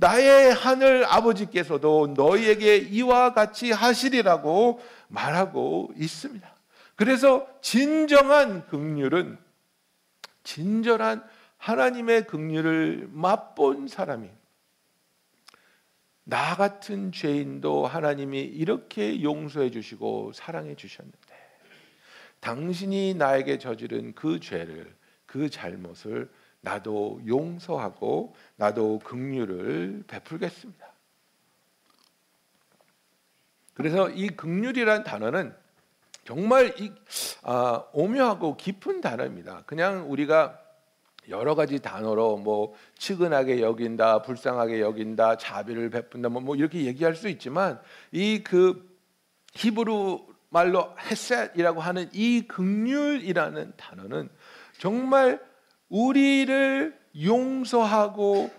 나의 0.00 0.54
하늘 0.54 1.04
아버지께서도 1.06 2.14
너희에게 2.16 2.76
이와 2.76 3.32
같이 3.34 3.72
하시리라고 3.72 4.80
말하고 5.08 5.90
있습니다. 5.96 6.48
그래서 6.94 7.48
진정한 7.60 8.64
극률은 8.66 9.38
진절한 10.44 11.24
하나님의 11.56 12.28
극률을 12.28 13.08
맛본 13.10 13.88
사람이 13.88 14.30
나 16.22 16.54
같은 16.54 17.10
죄인도 17.10 17.86
하나님이 17.86 18.40
이렇게 18.40 19.22
용서해 19.22 19.70
주시고 19.70 20.32
사랑해 20.32 20.76
주셨는데 20.76 21.18
당신이 22.38 23.14
나에게 23.14 23.58
저지른 23.58 24.14
그 24.14 24.38
죄를 24.38 24.94
그 25.26 25.50
잘못을 25.50 26.30
나도 26.60 27.20
용서하고 27.26 28.34
나도 28.56 28.98
긍휼을 29.00 30.04
베풀겠습니다. 30.06 30.86
그래서 33.74 34.10
이 34.10 34.28
긍휼이란 34.28 35.04
단어는 35.04 35.54
정말 36.24 36.74
이, 36.80 36.92
아, 37.42 37.84
오묘하고 37.92 38.56
깊은 38.56 39.00
단어입니다. 39.00 39.62
그냥 39.66 40.10
우리가 40.10 40.58
여러 41.28 41.54
가지 41.54 41.78
단어로 41.78 42.38
뭐 42.38 42.74
측은하게 42.98 43.60
여긴다, 43.60 44.22
불쌍하게 44.22 44.80
여긴다, 44.80 45.36
자비를 45.36 45.90
베푼다 45.90 46.28
뭐, 46.28 46.40
뭐 46.42 46.56
이렇게 46.56 46.84
얘기할 46.84 47.14
수 47.14 47.28
있지만 47.28 47.80
이 48.12 48.42
그 48.42 48.88
히브루 49.54 50.26
말로 50.50 50.94
헤셋이라고 50.98 51.80
하는 51.80 52.08
이 52.12 52.46
극률이라는 52.46 53.72
단어는 53.76 54.30
정말 54.78 55.40
우리를 55.88 56.96
용서하고 57.22 58.50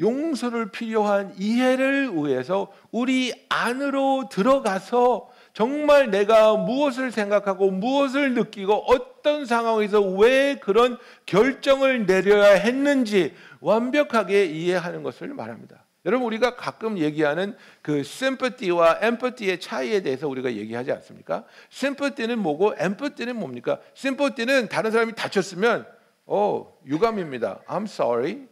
용서를 0.00 0.70
필요한 0.70 1.32
이해를 1.38 2.10
위해서 2.14 2.72
우리 2.90 3.32
안으로 3.48 4.28
들어가서 4.30 5.30
정말 5.52 6.10
내가 6.10 6.56
무엇을 6.56 7.12
생각하고 7.12 7.70
무엇을 7.70 8.34
느끼고 8.34 8.74
어떤 8.88 9.46
상황에서 9.46 10.00
왜 10.00 10.56
그런 10.56 10.98
결정을 11.26 12.06
내려야 12.06 12.54
했는지 12.54 13.34
완벽하게 13.60 14.46
이해하는 14.46 15.04
것을 15.04 15.28
말합니다. 15.28 15.84
여러분 16.06 16.26
우리가 16.26 16.56
가끔 16.56 16.98
얘기하는 16.98 17.56
그 17.80 18.00
sympathy와 18.00 18.98
empathy의 19.02 19.60
차이에 19.60 20.02
대해서 20.02 20.28
우리가 20.28 20.52
얘기하지 20.52 20.92
않습니까? 20.92 21.44
sympathy는 21.72 22.38
뭐고 22.38 22.74
empathy는 22.78 23.36
뭡니까? 23.36 23.78
sympathy는 23.96 24.68
다른 24.68 24.90
사람이 24.90 25.14
다쳤으면 25.14 25.86
어 26.26 26.78
유감입니다. 26.86 27.60
I'm 27.68 27.84
sorry. 27.84 28.46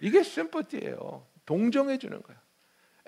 이게 0.00 0.18
sympathy예요. 0.20 1.26
동정해 1.46 1.98
주는 1.98 2.20
거야. 2.22 2.36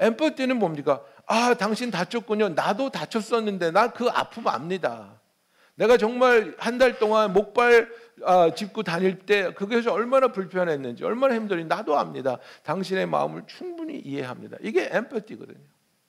empathy는 0.00 0.58
뭡니까? 0.58 1.02
아, 1.26 1.54
당신 1.54 1.90
다쳤군요. 1.90 2.50
나도 2.50 2.90
다쳤었는데 2.90 3.70
나 3.70 3.88
그 3.92 4.08
아픔 4.08 4.46
압니다. 4.48 5.20
내가 5.76 5.96
정말 5.96 6.54
한 6.58 6.78
달 6.78 6.98
동안 6.98 7.32
목발 7.32 7.88
아, 8.24 8.54
짚고 8.54 8.84
다닐 8.84 9.18
때 9.26 9.52
그것이 9.54 9.88
얼마나 9.88 10.28
불편했는지 10.28 11.04
얼마나 11.04 11.34
힘들는지 11.34 11.68
나도 11.68 11.98
압니다. 11.98 12.38
당신의 12.62 13.06
마음을 13.06 13.42
충분히 13.46 13.98
이해합니다. 13.98 14.56
이게 14.62 14.88
엠퍼티거든요. 14.92 15.58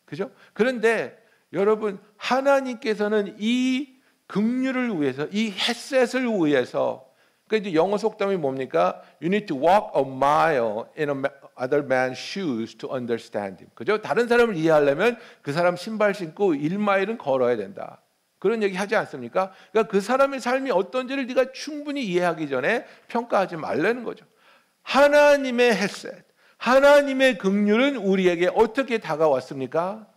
그죠? 0.06 0.30
그런데 0.54 1.18
여러분 1.54 2.00
하나님께서는 2.18 3.36
이 3.40 3.96
긍휼을 4.28 5.02
위해서 5.02 5.28
이 5.32 5.52
햇셋을 5.52 6.28
위해서 6.28 7.05
그 7.48 7.58
이제 7.58 7.74
영어 7.74 7.98
속담이 7.98 8.38
뭡니까? 8.38 9.02
You 9.22 9.28
need 9.28 9.46
to 9.48 9.58
walk 9.58 9.90
a 9.96 10.04
mile 10.04 10.86
in 10.98 11.10
a 11.10 11.16
other 11.62 11.86
man's 11.86 12.18
shoes 12.18 12.76
to 12.76 12.90
understand 12.92 13.64
him. 13.64 13.70
그죠? 13.76 14.02
다른 14.02 14.28
사람을 14.28 14.56
이해하려면 14.56 15.18
그 15.42 15.54
사람 15.54 15.76
신발 15.76 16.14
신고 16.14 16.54
1마일은 16.54 17.18
걸어야 17.18 17.56
된다. 17.56 18.02
그런 18.40 18.62
얘기 18.62 18.76
하지 18.76 18.96
않습니까? 18.96 19.52
그러니까 19.72 19.92
그 19.92 20.02
사람의 20.02 20.40
삶이 20.40 20.72
어떤지를 20.72 21.26
네가 21.28 21.52
충분히 21.52 22.04
이해하기 22.04 22.50
전에 22.50 22.86
평가하지 23.08 23.56
말라는 23.56 24.04
거죠. 24.04 24.26
하나님의 24.84 25.76
헬셋, 25.76 26.26
하나님의 26.58 27.38
긍휼은 27.38 27.96
우리에게 27.96 28.52
어떻게 28.54 29.00
다가왔습니까? 29.00 30.08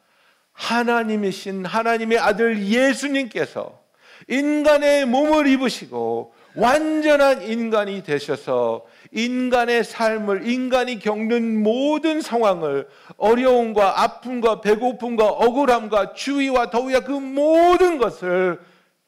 하나님이신 0.52 1.64
하나님의 1.64 2.18
아들 2.18 2.66
예수님께서 2.66 3.80
인간의 4.26 5.06
몸을 5.06 5.46
입으시고 5.46 6.34
완전한 6.58 7.42
인간이 7.42 8.02
되셔서 8.02 8.84
인간의 9.12 9.84
삶을 9.84 10.48
인간이 10.48 10.98
겪는 10.98 11.62
모든 11.62 12.20
상황을 12.20 12.88
어려움과 13.16 14.02
아픔과 14.02 14.60
배고픔과 14.60 15.28
억울함과 15.28 16.14
추위와 16.14 16.70
더위와 16.70 17.00
그 17.00 17.12
모든 17.12 17.98
것을 17.98 18.58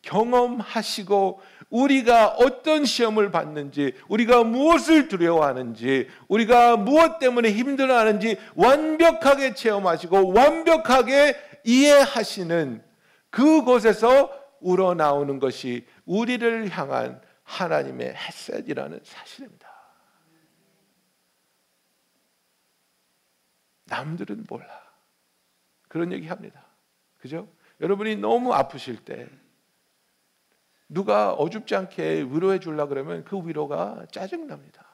경험하시고 0.02 1.40
우리가 1.70 2.28
어떤 2.38 2.84
시험을 2.84 3.32
받는지 3.32 3.94
우리가 4.08 4.44
무엇을 4.44 5.08
두려워하는지 5.08 6.06
우리가 6.28 6.76
무엇 6.76 7.18
때문에 7.18 7.50
힘들어하는지 7.50 8.36
완벽하게 8.54 9.54
체험하시고 9.54 10.32
완벽하게 10.32 11.36
이해하시는 11.64 12.82
그곳에서 13.30 14.30
우러나오는 14.60 15.40
것이 15.40 15.84
우리를 16.06 16.70
향한 16.70 17.20
하나님의 17.50 18.14
햇셋이라는 18.14 19.00
사실입니다. 19.02 19.68
남들은 23.86 24.46
몰라. 24.48 24.68
그런 25.88 26.12
얘기 26.12 26.28
합니다. 26.28 26.64
그죠? 27.18 27.52
여러분이 27.80 28.16
너무 28.16 28.54
아프실 28.54 29.04
때, 29.04 29.28
누가 30.88 31.32
어줍지 31.32 31.74
않게 31.74 32.22
위로해 32.30 32.60
주려 32.60 32.86
그러면 32.86 33.24
그 33.24 33.36
위로가 33.44 34.06
짜증납니다. 34.12 34.86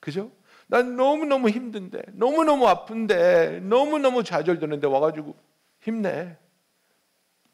그죠? 0.00 0.32
난 0.66 0.96
너무너무 0.96 1.48
힘든데, 1.48 2.02
너무너무 2.14 2.66
아픈데, 2.66 3.60
너무너무 3.60 4.24
좌절되는데 4.24 4.86
와가지고 4.88 5.36
힘내. 5.80 6.38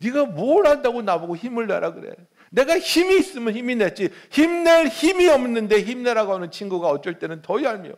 네가 0.03 0.27
뭘 0.27 0.67
한다고 0.67 1.03
나보고 1.03 1.37
힘을 1.37 1.67
내라 1.67 1.93
그래. 1.93 2.15
내가 2.51 2.79
힘이 2.79 3.19
있으면 3.19 3.55
힘이 3.55 3.77
냈지. 3.77 4.11
힘낼 4.31 4.89
힘이 4.89 5.29
없는데 5.29 5.83
힘내라고 5.83 6.35
하는 6.35 6.51
친구가 6.51 6.89
어쩔 6.89 7.19
때는 7.19 7.43
더 7.43 7.63
얄미워. 7.63 7.97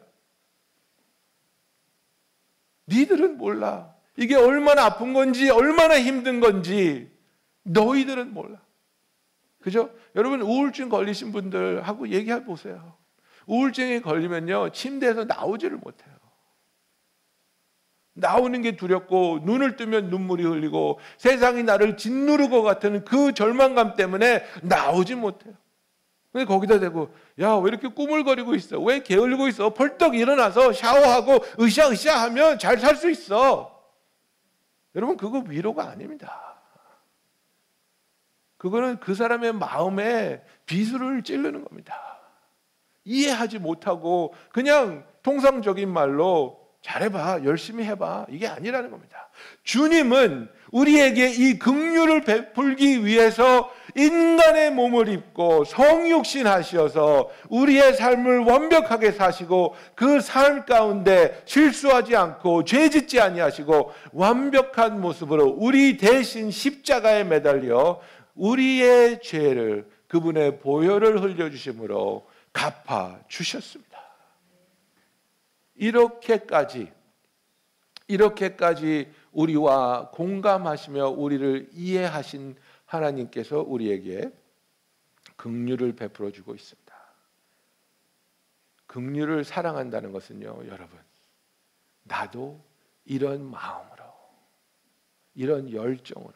니들은 2.89 3.39
몰라. 3.39 3.95
이게 4.17 4.35
얼마나 4.35 4.85
아픈 4.85 5.15
건지, 5.15 5.49
얼마나 5.49 5.99
힘든 5.99 6.41
건지 6.41 7.11
너희들은 7.63 8.35
몰라. 8.35 8.61
그죠? 9.61 9.91
여러분 10.17 10.43
우울증 10.43 10.89
걸리신 10.89 11.33
분들하고 11.33 12.09
얘기해 12.09 12.45
보세요. 12.45 12.97
우울증에 13.47 14.01
걸리면요 14.01 14.71
침대에서 14.71 15.25
나오지를 15.25 15.77
못해요. 15.79 16.12
나오는 18.15 18.61
게 18.63 18.77
두렵고 18.77 19.41
눈을 19.43 19.77
뜨면 19.77 20.11
눈물이 20.11 20.45
흘리고 20.45 21.01
세상이 21.17 21.63
나를 21.63 21.97
짓누르 21.97 22.49
것 22.49 22.63
같은 22.63 23.05
그 23.05 23.33
절망감 23.33 23.97
때문에 23.97 24.45
나오지 24.63 25.15
못해요. 25.15 25.55
근데 26.31 26.47
거기다 26.47 26.79
대고 26.81 27.15
야 27.41 27.57
왜 27.59 27.69
이렇게 27.69 27.89
꾸물거리고 27.89 28.55
있어? 28.55 28.79
왜 28.81 29.03
게을리고 29.03 29.49
있어? 29.49 29.75
벌떡 29.75 30.15
일어나서 30.17 30.73
샤워하고 30.73 31.39
으쌰으쌰 31.61 32.23
하면 32.25 32.59
잘 32.59 32.79
살 32.79 32.97
수 32.97 33.11
있어. 33.11 33.71
여러분 34.95 35.17
그거 35.17 35.43
위로가 35.47 35.89
아닙니다. 35.89 36.57
그거는 38.59 39.01
그 39.01 39.15
사람의 39.15 39.55
마음에 39.55 40.43
비수를 40.67 41.23
찌르는 41.23 41.65
겁니다. 41.65 42.21
이해하지 43.05 43.59
못하고 43.59 44.35
그냥 44.51 45.05
통상적인 45.23 45.93
말로 45.93 46.62
잘해봐, 46.83 47.41
열심히 47.45 47.85
해봐. 47.85 48.27
이게 48.29 48.47
아니라는 48.49 48.91
겁니다. 48.91 49.29
주님은 49.63 50.49
우리에게 50.73 51.31
이 51.31 51.59
긍휼을 51.59 52.23
베풀기 52.23 53.05
위해서 53.05 53.71
인간의 53.95 54.73
몸을 54.73 55.09
입고 55.09 55.65
성육신 55.65 56.47
하시어서 56.47 57.31
우리의 57.51 57.95
삶을 57.95 58.41
완벽하게 58.41 59.13
사시고 59.13 59.77
그 59.95 60.19
삶 60.21 60.65
가운데 60.67 61.43
실수하지 61.45 62.17
않고 62.17 62.65
죄 62.65 62.89
짓지 62.89 63.21
아니하시고 63.21 63.93
완벽한 64.13 65.01
모습으로 65.01 65.57
우리 65.59 65.97
대신 65.99 66.51
십자가에 66.51 67.25
매달려 67.25 68.01
우리의 68.35 69.21
죄를 69.23 69.87
그분의 70.09 70.59
보혈을 70.59 71.23
흘려 71.23 71.51
주심으로 71.51 72.27
갚아 72.53 73.19
주셨습니다. 73.29 73.92
이렇게까지 75.83 76.93
이렇게까지 78.07 79.13
우리와 79.33 80.11
공감하시며 80.11 81.09
우리를 81.09 81.71
이해하신 81.73 82.55
하나님께서 82.87 83.61
우리에게 83.61 84.31
긍휼을 85.37 85.97
베풀어 85.97 86.31
주고 86.31 86.55
있습니다. 86.55 86.95
긍휼을 88.87 89.43
사랑한다는 89.43 90.13
것은요, 90.13 90.67
여러분. 90.69 91.01
나도 92.05 92.63
이런 93.05 93.51
마음으로 93.51 94.05
이런 95.35 95.73
열정으로 95.73 96.35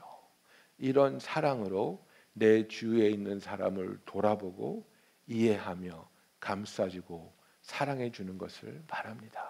이런 0.79 1.21
사랑으로 1.21 2.05
내 2.33 2.67
주위에 2.67 3.11
있는 3.11 3.39
사람을 3.39 4.01
돌아보고 4.07 4.91
이해하며 5.29 6.09
감싸주고 6.41 7.36
사랑해 7.67 8.13
주는 8.13 8.39
것을 8.39 8.85
말합니다. 8.89 9.45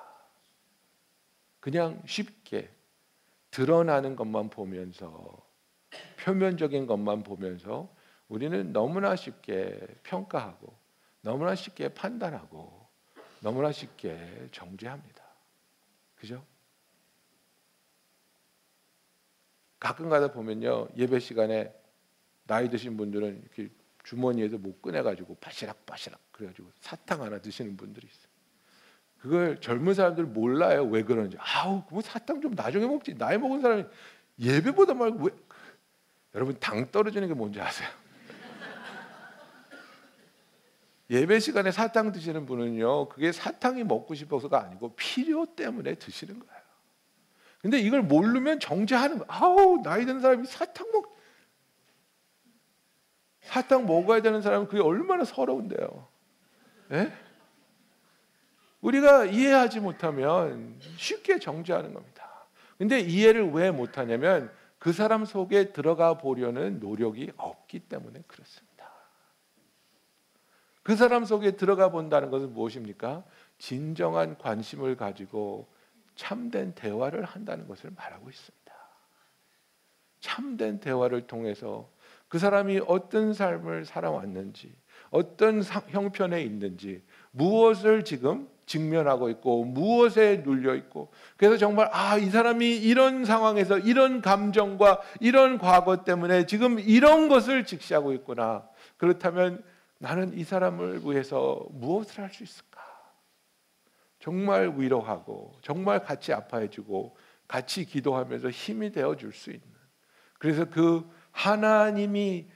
그냥 1.61 2.03
쉽게 2.07 2.71
드러나는 3.51 4.17
것만 4.17 4.49
보면서 4.49 5.47
표면적인 6.25 6.87
것만 6.87 7.23
보면서 7.23 7.95
우리는 8.29 8.73
너무나 8.73 9.17
쉽게 9.17 9.79
평가하고 10.03 10.75
너무나 11.21 11.55
쉽게 11.55 11.93
판단하고 11.93 12.89
너무나 13.41 13.71
쉽게 13.71 14.49
정죄합니다. 14.51 15.23
그죠? 16.15 16.43
가끔 19.79 20.09
가다 20.09 20.33
보면요 20.33 20.89
예배 20.97 21.19
시간에 21.21 21.73
나이 22.47 22.71
드신 22.71 22.97
분들은 22.97 23.43
이렇게 23.43 23.69
주머니에서 24.07 24.57
못 24.57 24.81
꺼내가지고 24.81 25.37
바시락바시락 25.41 26.21
그래가지고 26.31 26.71
사탕 26.81 27.23
하나 27.23 27.41
드시는 27.41 27.77
분들이 27.77 28.07
있어요. 28.07 28.31
그걸 29.19 29.61
젊은 29.61 29.95
사람들 29.95 30.25
몰라요 30.25 30.85
왜 30.85 31.03
그런지. 31.03 31.37
아우 31.41 31.83
뭐 31.91 32.01
사탕 32.01 32.41
좀 32.41 32.55
나중에 32.55 32.87
먹지. 32.87 33.15
나이 33.15 33.37
먹은 33.37 33.61
사람이 33.61 33.85
예배보다 34.39 34.95
말고 34.95 35.25
왜? 35.25 35.31
여러분 36.37 36.57
당 36.61 36.89
떨어지는 36.93 37.27
게 37.27 37.35
뭔지 37.35 37.61
아세요? 37.61 37.89
예배 41.11 41.41
시간에 41.41 41.73
사탕 41.73 42.13
드시는 42.13 42.47
분은요, 42.47 43.09
그게 43.09 43.33
사탕이 43.33 43.83
먹고 43.83 44.15
싶어서가 44.15 44.63
아니고 44.63 44.95
필요 44.95 45.47
때문에 45.47 45.97
드시는 45.97 46.39
거예요. 46.39 46.63
근데 47.61 47.81
이걸 47.81 48.03
모르면 48.03 48.61
정죄하는 48.61 49.19
거. 49.19 49.25
아우 49.27 49.83
나이 49.83 50.07
든 50.07 50.21
사람이 50.21 50.47
사탕 50.47 50.93
먹 50.93 51.16
사탕 53.47 53.87
먹어야 53.87 54.21
되는 54.23 54.43
사람은 54.43 54.69
그게 54.69 54.83
얼마나 54.83 55.25
서러운데요. 55.25 56.09
예? 56.93 57.13
우리가 58.81 59.25
이해하지 59.25 59.81
못하면 59.81 60.79
쉽게 60.97 61.39
정죄하는 61.39 61.95
겁니다. 61.95 62.47
근데 62.79 63.01
이해를 63.01 63.51
왜 63.53 63.71
못하냐면 63.71 64.53
그 64.79 64.93
사람 64.93 65.25
속에 65.25 65.73
들어가 65.73 66.15
보려는 66.15 66.79
노력이 66.81 67.33
없기 67.37 67.81
때문에 67.81 68.23
그렇습니다. 68.27 68.93
그 70.83 70.95
사람 70.95 71.25
속에 71.25 71.57
들어가 71.57 71.91
본다는 71.91 72.31
것은 72.31 72.53
무엇입니까? 72.53 73.25
진정한 73.59 74.37
관심을 74.39 74.97
가지고 74.97 75.67
참된 76.15 76.75
대화를 76.75 77.25
한다는 77.25 77.67
것을 77.67 77.91
말하고 77.91 78.29
있습니다. 78.29 78.75
참된 80.21 80.79
대화를 80.79 81.27
통해서 81.27 81.89
그 82.29 82.39
사람이 82.39 82.81
어떤 82.87 83.33
삶을 83.33 83.85
살아왔는지, 83.85 84.73
어떤 85.11 85.63
형편에 85.63 86.43
있는지, 86.43 87.03
무엇을 87.31 88.05
지금 88.05 88.49
직면하고 88.67 89.31
있고, 89.31 89.65
무엇에 89.65 90.43
눌려 90.45 90.75
있고, 90.75 91.13
그래서 91.37 91.57
정말, 91.57 91.89
아, 91.93 92.19
이 92.19 92.29
사람이 92.31 92.77
이런 92.79 93.25
상황에서 93.25 93.79
이런 93.79 94.21
감정과 94.21 95.01
이런 95.21 95.59
과거 95.59 96.03
때문에 96.03 96.47
지금 96.47 96.81
이런 96.81 97.29
것을 97.29 97.65
직시하고 97.65 98.13
있구나. 98.13 98.69
그렇다면 98.97 99.63
나는 99.99 100.37
이 100.37 100.43
사람을 100.43 101.03
위해서 101.05 101.65
무엇을 101.71 102.25
할 102.25 102.31
수 102.31 102.43
있을까? 102.43 102.81
정말 104.19 104.75
위로하고, 104.77 105.53
정말 105.63 106.03
같이 106.03 106.33
아파해주고, 106.33 107.17
같이 107.47 107.85
기도하면서 107.85 108.51
힘이 108.51 108.91
되어 108.91 109.15
줄 109.15 109.33
수 109.33 109.51
있는. 109.51 109.65
그래서 110.39 110.65
그 110.65 111.09
하나님이 111.37 112.47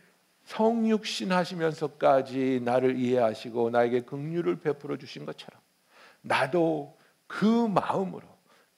성육신 0.44 1.32
하시면서까지 1.32 2.62
나를 2.64 2.96
이해하시고 2.96 3.70
나에게 3.70 4.00
긍휼을 4.00 4.60
베풀어 4.60 4.96
주신 4.96 5.26
것처럼 5.26 5.60
나도 6.22 6.96
그 7.26 7.44
마음으로 7.44 8.26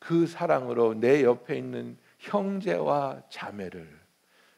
그 0.00 0.26
사랑으로 0.26 0.94
내 0.94 1.22
옆에 1.22 1.56
있는 1.56 1.96
형제와 2.18 3.22
자매를 3.30 3.88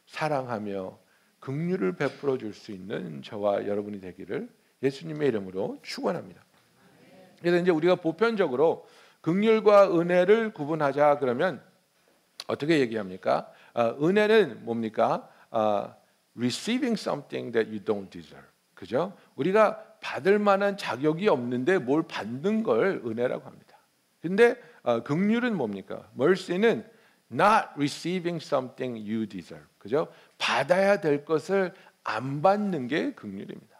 사랑하며 0.07 0.97
긍휼을 1.39 1.95
베풀어 1.95 2.39
줄 2.39 2.51
수 2.51 2.71
있는 2.71 3.21
저와 3.21 3.67
여러분이 3.67 4.01
되기를 4.01 4.49
예수님의 4.81 5.27
이름으로 5.27 5.77
축원합니다. 5.83 6.43
그래서 7.39 7.57
이제 7.57 7.69
우리가 7.69 7.95
보편적으로 7.95 8.87
긍휼과 9.21 9.95
은혜를 9.95 10.53
구분하자 10.53 11.19
그러면 11.19 11.61
어떻게 12.47 12.79
얘기합니까? 12.79 13.51
어, 13.75 13.95
은혜는 14.01 14.65
뭡니까? 14.65 15.29
Uh, 15.53 15.93
receiving 16.35 16.99
something 16.99 17.51
that 17.51 17.69
you 17.69 17.83
don't 17.83 18.09
deserve. 18.09 18.45
그죠? 18.73 19.13
우리가 19.35 19.81
받을 20.01 20.37
만한 20.37 20.77
자격이 20.77 21.27
없는데 21.27 21.79
뭘 21.79 22.03
받는 22.03 22.63
걸 22.63 23.01
은혜라고 23.05 23.45
합니다. 23.45 23.77
근데 24.21 24.55
어, 24.83 25.01
긍휼은 25.03 25.55
뭡니까? 25.55 26.09
mercy는 26.19 26.85
not 27.31 27.69
receiving 27.75 28.43
something 28.43 28.97
you 28.99 29.27
deserve. 29.27 29.65
그죠? 29.79 30.07
받아야 30.37 30.99
될 31.01 31.25
것을 31.25 31.73
안 32.03 32.41
받는 32.41 32.87
게 32.87 33.13
긍휼입니다. 33.13 33.75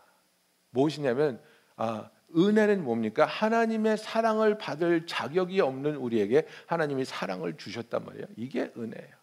무엇이냐면 0.71 1.39
아, 1.75 2.10
은혜는 2.36 2.84
뭡니까? 2.84 3.25
하나님의 3.25 3.97
사랑을 3.97 4.58
받을 4.58 5.06
자격이 5.06 5.62
없는 5.62 5.95
우리에게 5.95 6.47
하나님이 6.65 7.06
사랑을 7.06 7.56
주셨단 7.58 8.04
말이에요. 8.06 8.25
이게 8.36 8.71
은혜예요. 8.75 9.15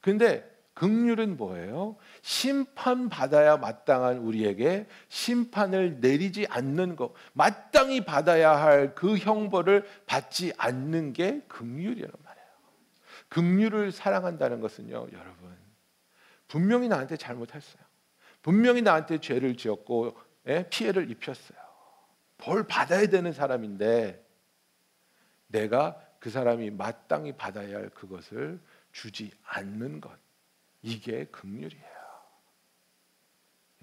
근데 0.00 0.48
긍휼은 0.74 1.36
뭐예요? 1.36 1.96
심판 2.22 3.08
받아야 3.08 3.56
마땅한 3.56 4.18
우리에게 4.18 4.86
심판을 5.08 6.00
내리지 6.00 6.46
않는 6.48 6.96
것, 6.96 7.12
마땅히 7.34 8.04
받아야 8.04 8.56
할 8.56 8.94
그 8.94 9.16
형벌을 9.16 9.86
받지 10.06 10.52
않는 10.56 11.12
게 11.12 11.40
긍휼이란 11.48 12.10
말이에요. 12.24 12.46
긍휼을 13.28 13.92
사랑한다는 13.92 14.60
것은요, 14.60 15.08
여러분 15.12 15.56
분명히 16.48 16.88
나한테 16.88 17.16
잘못했어요. 17.16 17.82
분명히 18.42 18.82
나한테 18.82 19.18
죄를 19.18 19.56
지었고 19.56 20.16
예? 20.48 20.68
피해를 20.68 21.10
입혔어요. 21.10 21.58
벌 22.38 22.66
받아야 22.66 23.06
되는 23.06 23.32
사람인데 23.32 24.26
내가 25.46 26.00
그 26.18 26.30
사람이 26.30 26.70
마땅히 26.70 27.32
받아야 27.32 27.76
할 27.76 27.88
그것을 27.90 28.60
주지 28.90 29.30
않는 29.44 30.00
것 30.00 30.10
이게 30.82 31.24
긍휼이에요. 31.26 31.92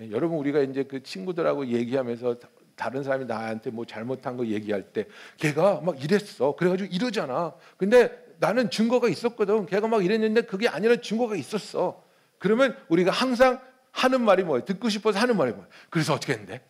예, 0.01 0.11
여러분 0.11 0.37
우리가 0.37 0.61
이제 0.61 0.83
그 0.83 1.01
친구들하고 1.03 1.67
얘기하면서 1.67 2.37
다른 2.75 3.03
사람이 3.03 3.25
나한테 3.25 3.71
뭐 3.71 3.85
잘못한 3.85 4.37
거 4.37 4.45
얘기할 4.45 4.93
때 4.93 5.05
걔가 5.37 5.81
막 5.81 6.01
이랬어. 6.03 6.55
그래가지고 6.55 6.93
이러잖아. 6.93 7.53
근데 7.77 8.25
나는 8.39 8.69
증거가 8.69 9.09
있었거든. 9.09 9.65
걔가 9.65 9.87
막 9.87 10.03
이랬는데 10.03 10.41
그게 10.41 10.67
아니라 10.67 10.95
증거가 10.97 11.35
있었어. 11.35 12.03
그러면 12.37 12.77
우리가 12.87 13.11
항상 13.11 13.61
하는 13.91 14.21
말이 14.21 14.43
뭐예요? 14.43 14.63
듣고 14.63 14.87
싶어서 14.87 15.19
하는 15.19 15.35
말이 15.35 15.51
뭐예요? 15.51 15.67
그래서 15.89 16.13
어떻게 16.13 16.33
했는데? 16.33 16.61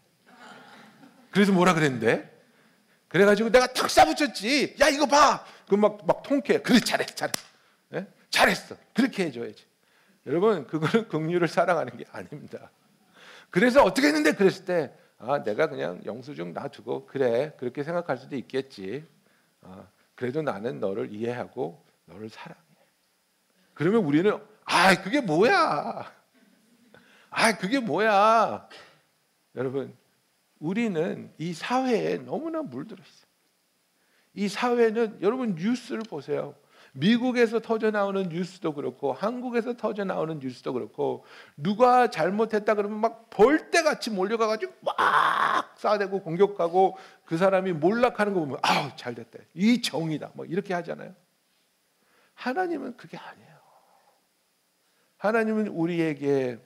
그래서 1.29 1.51
뭐라 1.51 1.75
그랬는데? 1.75 2.37
그래가지고 3.07 3.51
내가 3.51 3.67
탁 3.67 3.87
쏴붙였지. 3.87 4.79
야 4.81 4.89
이거 4.89 5.05
봐. 5.05 5.45
그막 5.67 6.05
막 6.07 6.23
통쾌해. 6.23 6.59
그래 6.59 6.79
잘했어, 6.79 7.13
잘했어. 7.13 7.45
네? 7.89 8.07
잘했어. 8.31 8.75
그렇게 8.95 9.25
해줘야지. 9.25 9.68
여러분 10.29 10.67
그거는 10.67 11.07
긍휼을 11.07 11.47
사랑하는 11.49 11.97
게 11.97 12.05
아닙니다. 12.11 12.69
그래서 13.49 13.83
어떻게 13.83 14.07
했는데 14.07 14.33
그랬을 14.33 14.63
때 14.63 14.93
아, 15.17 15.41
내가 15.43 15.67
그냥 15.67 15.99
영수증 16.05 16.53
놔두고 16.53 17.07
그래 17.07 17.53
그렇게 17.57 17.83
생각할 17.83 18.17
수도 18.17 18.35
있겠지. 18.35 19.05
아, 19.61 19.87
그래도 20.13 20.43
나는 20.43 20.79
너를 20.79 21.11
이해하고 21.11 21.83
너를 22.05 22.29
사랑해. 22.29 22.61
그러면 23.73 24.05
우리는 24.05 24.37
아 24.65 25.01
그게 25.01 25.19
뭐야? 25.19 26.11
아 27.31 27.57
그게 27.57 27.79
뭐야? 27.79 28.69
여러분 29.55 29.97
우리는 30.59 31.33
이 31.39 31.53
사회에 31.53 32.17
너무나 32.17 32.61
물들어 32.61 33.01
있어요. 33.01 33.29
이 34.35 34.47
사회는 34.47 35.23
여러분 35.23 35.55
뉴스를 35.55 36.03
보세요. 36.07 36.53
미국에서 36.93 37.59
터져 37.59 37.91
나오는 37.91 38.29
뉴스도 38.29 38.73
그렇고 38.73 39.13
한국에서 39.13 39.75
터져 39.75 40.03
나오는 40.03 40.39
뉴스도 40.39 40.73
그렇고 40.73 41.25
누가 41.55 42.09
잘못했다 42.09 42.73
그러면 42.75 42.99
막 42.99 43.29
벌떼 43.29 43.83
같이 43.83 44.09
몰려가 44.09 44.47
가지고 44.47 44.73
막 44.81 45.77
싸대고 45.77 46.21
공격하고 46.21 46.97
그 47.25 47.37
사람이 47.37 47.73
몰락하는 47.73 48.33
거 48.33 48.39
보면 48.39 48.59
아우 48.61 48.89
잘 48.95 49.15
됐다. 49.15 49.39
이 49.53 49.81
정의다. 49.81 50.31
뭐 50.33 50.45
이렇게 50.45 50.73
하잖아요. 50.73 51.13
하나님은 52.33 52.97
그게 52.97 53.17
아니에요. 53.17 53.49
하나님은 55.17 55.67
우리에게 55.67 56.57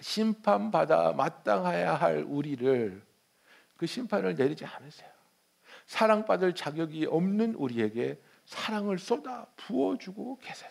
심판받아 0.00 1.12
마땅해야 1.12 1.94
할 1.94 2.24
우리를 2.26 3.02
그 3.76 3.86
심판을 3.86 4.34
내리지 4.34 4.64
않으세요. 4.64 5.08
사랑받을 5.86 6.54
자격이 6.54 7.06
없는 7.06 7.54
우리에게 7.54 8.18
사랑을 8.44 8.98
쏟아 8.98 9.46
부어주고 9.56 10.38
계세요. 10.38 10.70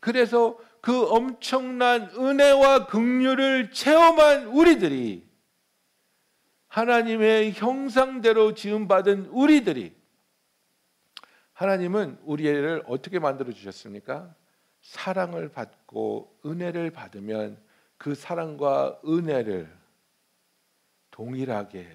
그래서 0.00 0.58
그 0.80 1.08
엄청난 1.10 2.10
은혜와 2.10 2.86
긍휼을 2.86 3.70
체험한 3.70 4.48
우리들이 4.48 5.26
하나님의 6.68 7.52
형상대로 7.52 8.52
지음 8.54 8.88
받은 8.88 9.26
우리들이 9.26 9.94
하나님은 11.54 12.18
우리를 12.24 12.82
어떻게 12.86 13.18
만들어 13.18 13.52
주셨습니까? 13.52 14.34
사랑을 14.82 15.48
받고 15.50 16.40
은혜를 16.44 16.90
받으면 16.90 17.62
그 17.96 18.14
사랑과 18.14 19.00
은혜를 19.06 19.74
동일하게 21.12 21.88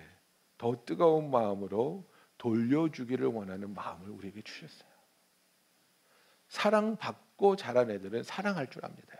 더 0.58 0.84
뜨거운 0.86 1.30
마음으로 1.30 2.10
돌려주기를 2.38 3.28
원하는 3.28 3.74
마음을 3.74 4.10
우리에게 4.10 4.42
주셨어요. 4.42 4.89
사랑받고 6.50 7.56
자란 7.56 7.90
애들은 7.90 8.24
사랑할 8.24 8.70
줄 8.70 8.84
압니다. 8.86 9.18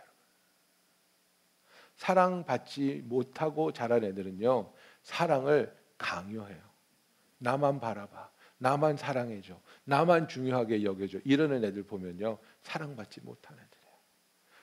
사랑받지 1.96 3.02
못하고 3.04 3.72
자란 3.72 4.04
애들은요, 4.04 4.72
사랑을 5.02 5.76
강요해요. 5.98 6.62
나만 7.38 7.80
바라봐. 7.80 8.30
나만 8.58 8.96
사랑해줘. 8.96 9.58
나만 9.84 10.28
중요하게 10.28 10.84
여겨줘. 10.84 11.18
이러는 11.24 11.64
애들 11.64 11.84
보면요, 11.84 12.38
사랑받지 12.62 13.22
못한 13.22 13.58
애들. 13.58 13.78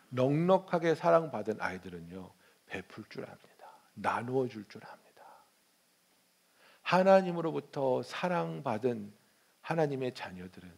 넉넉하게 0.10 0.96
사랑받은 0.96 1.60
아이들은요, 1.60 2.32
베풀 2.68 3.04
줄 3.10 3.24
압니다. 3.24 3.48
나누어 3.94 4.48
줄 4.48 4.68
줄 4.68 4.86
압니다. 4.86 5.08
하나님으로부터 6.82 8.02
사랑받은 8.04 9.14
하나님의 9.62 10.14
자녀들은 10.14 10.72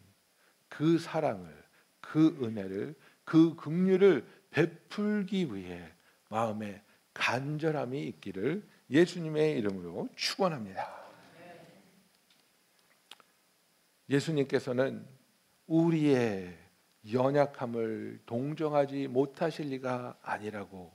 그 0.68 0.98
사랑을, 0.98 1.69
그 2.00 2.38
은혜를, 2.42 2.94
그 3.24 3.54
긍휼을 3.56 4.26
베풀기 4.50 5.54
위해 5.54 5.92
마음에 6.28 6.82
간절함이 7.14 8.02
있기를 8.04 8.66
예수님의 8.90 9.58
이름으로 9.58 10.08
축원합니다. 10.16 11.00
예수님께서는 14.08 15.06
우리의 15.66 16.56
연약함을 17.12 18.20
동정하지 18.26 19.08
못하실 19.08 19.68
리가 19.68 20.18
아니라고 20.22 20.92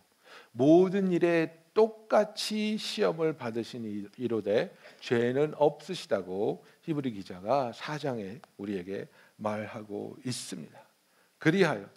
모든 0.52 1.12
일에 1.12 1.63
똑같이 1.74 2.78
시험을 2.78 3.34
받으신 3.38 4.10
이로되 4.18 4.76
죄는 5.00 5.54
없으시다고 5.56 6.63
히브리 6.82 7.12
기자가 7.12 7.74
사장에 7.74 8.39
우리에게 8.58 9.08
말하고 9.38 10.18
있습니다. 10.26 10.85
그리하여 11.38 11.89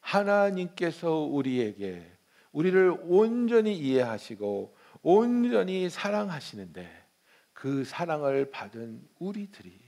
하나님께서 0.00 1.12
우리에게 1.18 2.10
우리를 2.52 2.96
온전히 3.02 3.76
이해하시고 3.76 4.76
온전히 5.02 5.90
사랑하시는데 5.90 7.06
그 7.52 7.84
사랑을 7.84 8.50
받은 8.50 9.06
우리들이 9.18 9.78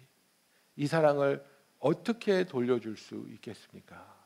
이 0.77 0.87
사랑을 0.87 1.45
어떻게 1.79 2.45
돌려줄 2.45 2.97
수 2.97 3.27
있겠습니까? 3.31 4.17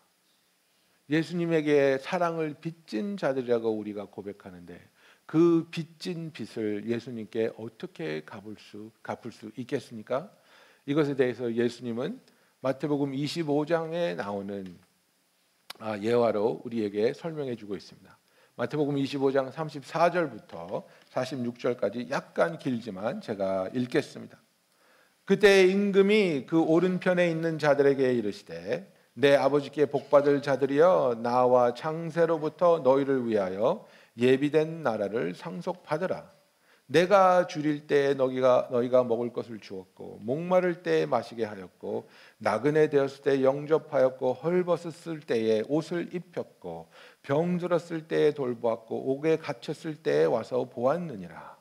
예수님에게 1.11 1.99
사랑을 1.99 2.55
빚진 2.55 3.17
자들이라고 3.17 3.71
우리가 3.71 4.07
고백하는데 4.07 4.81
그 5.27 5.69
빚진 5.71 6.33
빚을 6.33 6.87
예수님께 6.87 7.53
어떻게 7.57 8.25
갚을 8.25 8.57
수 8.59 8.91
갚을 9.03 9.33
수 9.33 9.51
있겠습니까? 9.57 10.33
이것에 10.87 11.17
대해서 11.17 11.53
예수님은 11.55 12.21
마태복음 12.65 13.11
25장에 13.11 14.15
나오는 14.15 14.79
아, 15.81 15.99
예화로 15.99 16.63
우리에게 16.65 17.13
설명해 17.13 17.57
주고 17.57 17.75
있습니다. 17.75 18.17
마태복음 18.55 18.95
25장 18.95 19.51
34절부터 19.51 20.85
46절까지 21.13 22.09
약간 22.11 22.59
길지만 22.59 23.21
제가 23.21 23.69
읽겠습니다. 23.75 24.41
그때 25.25 25.67
임금이 25.67 26.47
그 26.47 26.63
오른편에 26.63 27.29
있는 27.29 27.59
자들에게 27.59 28.15
이르시되 28.15 28.93
내 29.15 29.35
아버지께 29.35 29.87
복받을 29.87 30.41
자들이여 30.41 31.19
나와 31.21 31.75
창세로부터 31.75 32.79
너희를 32.85 33.27
위하여 33.27 33.85
예비된 34.17 34.85
나라를 34.85 35.35
상속받으라. 35.35 36.31
내가 36.87 37.47
줄일 37.47 37.87
때 37.87 38.15
너희가 38.15 38.69
너희가 38.71 39.05
먹을 39.05 39.33
것을 39.33 39.61
주었고 39.61 40.19
목마를 40.23 40.83
때 40.83 41.07
마시게 41.07 41.45
하였고 41.45 42.09
나그네 42.39 42.91
되었을 42.91 43.23
때 43.23 43.43
영접하였고 43.43 44.35
헐벗었을 44.35 45.21
때에 45.21 45.63
옷을 45.69 46.15
입혔고 46.15 46.89
병들었을 47.23 48.09
때에 48.09 48.33
돌보았고 48.33 49.13
옥에 49.13 49.37
갇혔을 49.37 50.03
때에 50.03 50.25
와서 50.25 50.69
보았느니라. 50.69 51.57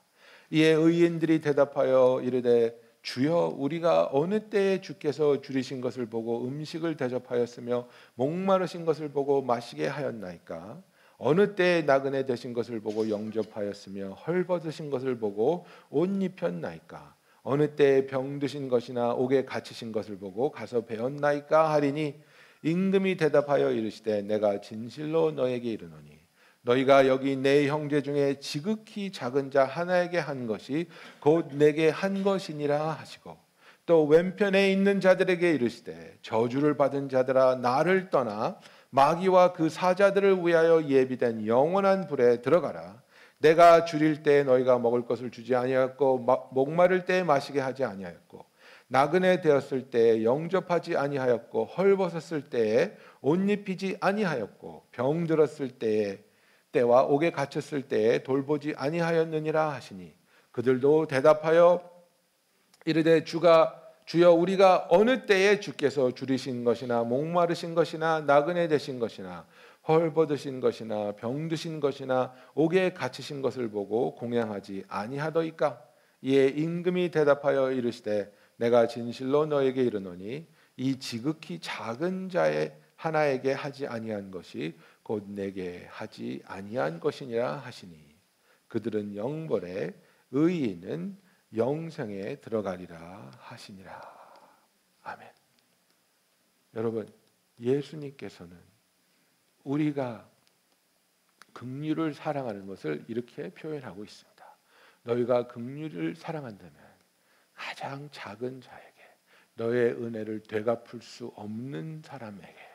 이에 0.50 0.72
의인들이 0.72 1.40
대답하여 1.40 2.20
이르되 2.22 2.78
주여 3.00 3.54
우리가 3.56 4.10
어느 4.12 4.48
때에 4.48 4.80
주께서 4.80 5.40
줄이신 5.40 5.80
것을 5.80 6.06
보고 6.06 6.44
음식을 6.44 6.96
대접하였으며 6.96 7.88
목마르신 8.14 8.84
것을 8.84 9.08
보고 9.08 9.42
마시게 9.42 9.86
하였나이까 9.86 10.82
어느 11.24 11.54
때에 11.54 11.82
나그네 11.82 12.26
되신 12.26 12.52
것을 12.52 12.80
보고 12.80 13.08
영접하였으며 13.08 14.14
헐벗으신 14.14 14.90
것을 14.90 15.20
보고 15.20 15.66
옷 15.88 16.10
입혔나이까? 16.20 17.14
어느 17.44 17.76
때에 17.76 18.06
병드신 18.06 18.68
것이나 18.68 19.12
옥에 19.12 19.44
갇히신 19.44 19.92
것을 19.92 20.18
보고 20.18 20.50
가서 20.50 20.84
배웠나이까? 20.84 21.72
하리니 21.72 22.16
임금이 22.64 23.16
대답하여 23.18 23.70
이르시되 23.70 24.22
내가 24.22 24.60
진실로 24.60 25.30
너에게 25.30 25.70
이르노니 25.70 26.18
너희가 26.62 27.06
여기 27.06 27.36
내 27.36 27.68
형제 27.68 28.02
중에 28.02 28.40
지극히 28.40 29.12
작은 29.12 29.52
자 29.52 29.64
하나에게 29.64 30.18
한 30.18 30.48
것이 30.48 30.88
곧 31.20 31.54
내게 31.54 31.88
한 31.88 32.24
것이니라 32.24 32.90
하시고 32.90 33.36
또 33.86 34.06
왼편에 34.06 34.72
있는 34.72 35.00
자들에게 35.00 35.52
이르시되 35.52 36.18
저주를 36.22 36.76
받은 36.76 37.08
자들아 37.08 37.56
나를 37.56 38.10
떠나 38.10 38.58
마귀와 38.94 39.54
그 39.54 39.70
사자들을 39.70 40.46
위하여 40.46 40.84
예비된 40.84 41.46
영원한 41.46 42.06
불에 42.06 42.42
들어가라. 42.42 43.02
내가 43.38 43.86
줄일 43.86 44.22
때 44.22 44.44
너희가 44.44 44.78
먹을 44.78 45.06
것을 45.06 45.30
주지 45.30 45.56
아니하였고 45.56 46.50
목마를 46.52 47.06
때 47.06 47.22
마시게 47.22 47.58
하지 47.58 47.84
아니하였고 47.84 48.44
나그네 48.88 49.40
되었을 49.40 49.90
때 49.90 50.22
영접하지 50.22 50.96
아니하였고 50.98 51.64
헐벗었을 51.64 52.50
때에 52.50 52.92
옷 53.22 53.48
입히지 53.48 53.96
아니하였고 54.00 54.88
병 54.92 55.26
들었을 55.26 55.70
때에 55.70 56.22
때와 56.70 57.04
옥에 57.04 57.30
갇혔을 57.30 57.88
때에 57.88 58.22
돌보지 58.22 58.74
아니하였느니라 58.76 59.72
하시니 59.72 60.14
그들도 60.50 61.06
대답하여 61.06 61.90
이르되 62.84 63.24
주가 63.24 63.81
주여 64.04 64.32
우리가 64.32 64.88
어느 64.90 65.26
때에 65.26 65.60
주께서 65.60 66.12
줄이신 66.12 66.64
것이나 66.64 67.04
목마르신 67.04 67.74
것이나 67.74 68.20
나그네 68.20 68.68
되신 68.68 68.98
것이나 68.98 69.46
헐벗으신 69.86 70.60
것이나 70.60 71.12
병드신 71.12 71.80
것이나 71.80 72.32
옥에 72.54 72.92
갇히신 72.92 73.42
것을 73.42 73.68
보고 73.68 74.14
공양하지 74.14 74.84
아니하더이까? 74.88 75.82
이에 76.22 76.48
임금이 76.48 77.10
대답하여 77.10 77.72
이르시되 77.72 78.32
내가 78.56 78.86
진실로 78.86 79.46
너에게 79.46 79.82
이르노니 79.82 80.46
이 80.76 80.98
지극히 80.98 81.58
작은 81.60 82.28
자의 82.28 82.72
하나에게 82.96 83.52
하지 83.52 83.86
아니한 83.86 84.30
것이 84.30 84.76
곧 85.02 85.24
내게 85.28 85.86
하지 85.90 86.40
아니한 86.46 87.00
것이니라 87.00 87.56
하시니. 87.56 87.98
그들은 88.68 89.16
영벌에 89.16 89.94
의인은 90.30 91.16
영생에 91.54 92.36
들어가리라 92.36 93.30
하시니라 93.38 94.00
아멘. 95.02 95.30
여러분 96.74 97.12
예수님께서는 97.60 98.58
우리가 99.64 100.28
긍휼을 101.52 102.14
사랑하는 102.14 102.66
것을 102.66 103.04
이렇게 103.08 103.50
표현하고 103.50 104.04
있습니다. 104.04 104.32
너희가 105.02 105.48
긍휼을 105.48 106.16
사랑한다면 106.16 106.74
가장 107.54 108.08
작은 108.10 108.60
자에게 108.60 109.02
너의 109.54 109.92
은혜를 109.92 110.42
되갚을 110.44 111.02
수 111.02 111.26
없는 111.36 112.02
사람에게 112.02 112.72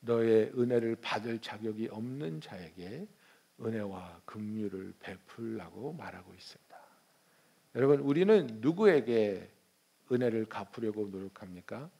너의 0.00 0.52
은혜를 0.56 0.96
받을 0.96 1.38
자격이 1.38 1.88
없는 1.88 2.40
자에게 2.40 3.06
은혜와 3.62 4.22
긍휼을 4.24 4.94
베풀라고 5.00 5.92
말하고 5.92 6.32
있습니다. 6.34 6.80
여러분 7.76 8.00
우리는 8.00 8.46
누구에게 8.60 9.48
은혜를 10.10 10.46
갚으려고 10.46 11.06
노력합니까? 11.08 11.90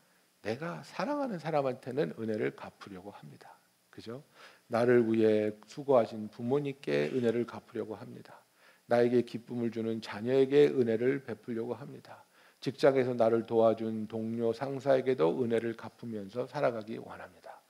내가 0.42 0.82
사랑하는 0.82 1.38
사람한테는 1.38 2.14
은혜를 2.18 2.56
갚으려고 2.56 3.10
합니다. 3.10 3.56
그죠? 3.90 4.24
나를 4.66 5.12
위해 5.12 5.52
수고하신 5.66 6.28
부모님께 6.28 7.10
은혜를 7.12 7.46
갚으려고 7.46 7.94
합니다. 7.94 8.40
나에게 8.86 9.22
기쁨을 9.22 9.70
주는 9.70 10.00
자녀에게 10.00 10.68
은혜를 10.68 11.24
베풀려고 11.24 11.74
합니다. 11.74 12.24
직장에서 12.60 13.14
나를 13.14 13.46
도와준 13.46 14.08
동료 14.08 14.52
상사에게도 14.52 15.42
은혜를 15.42 15.76
갚으면서 15.76 16.46
살아가기 16.46 16.98
원합니다. 16.98 17.60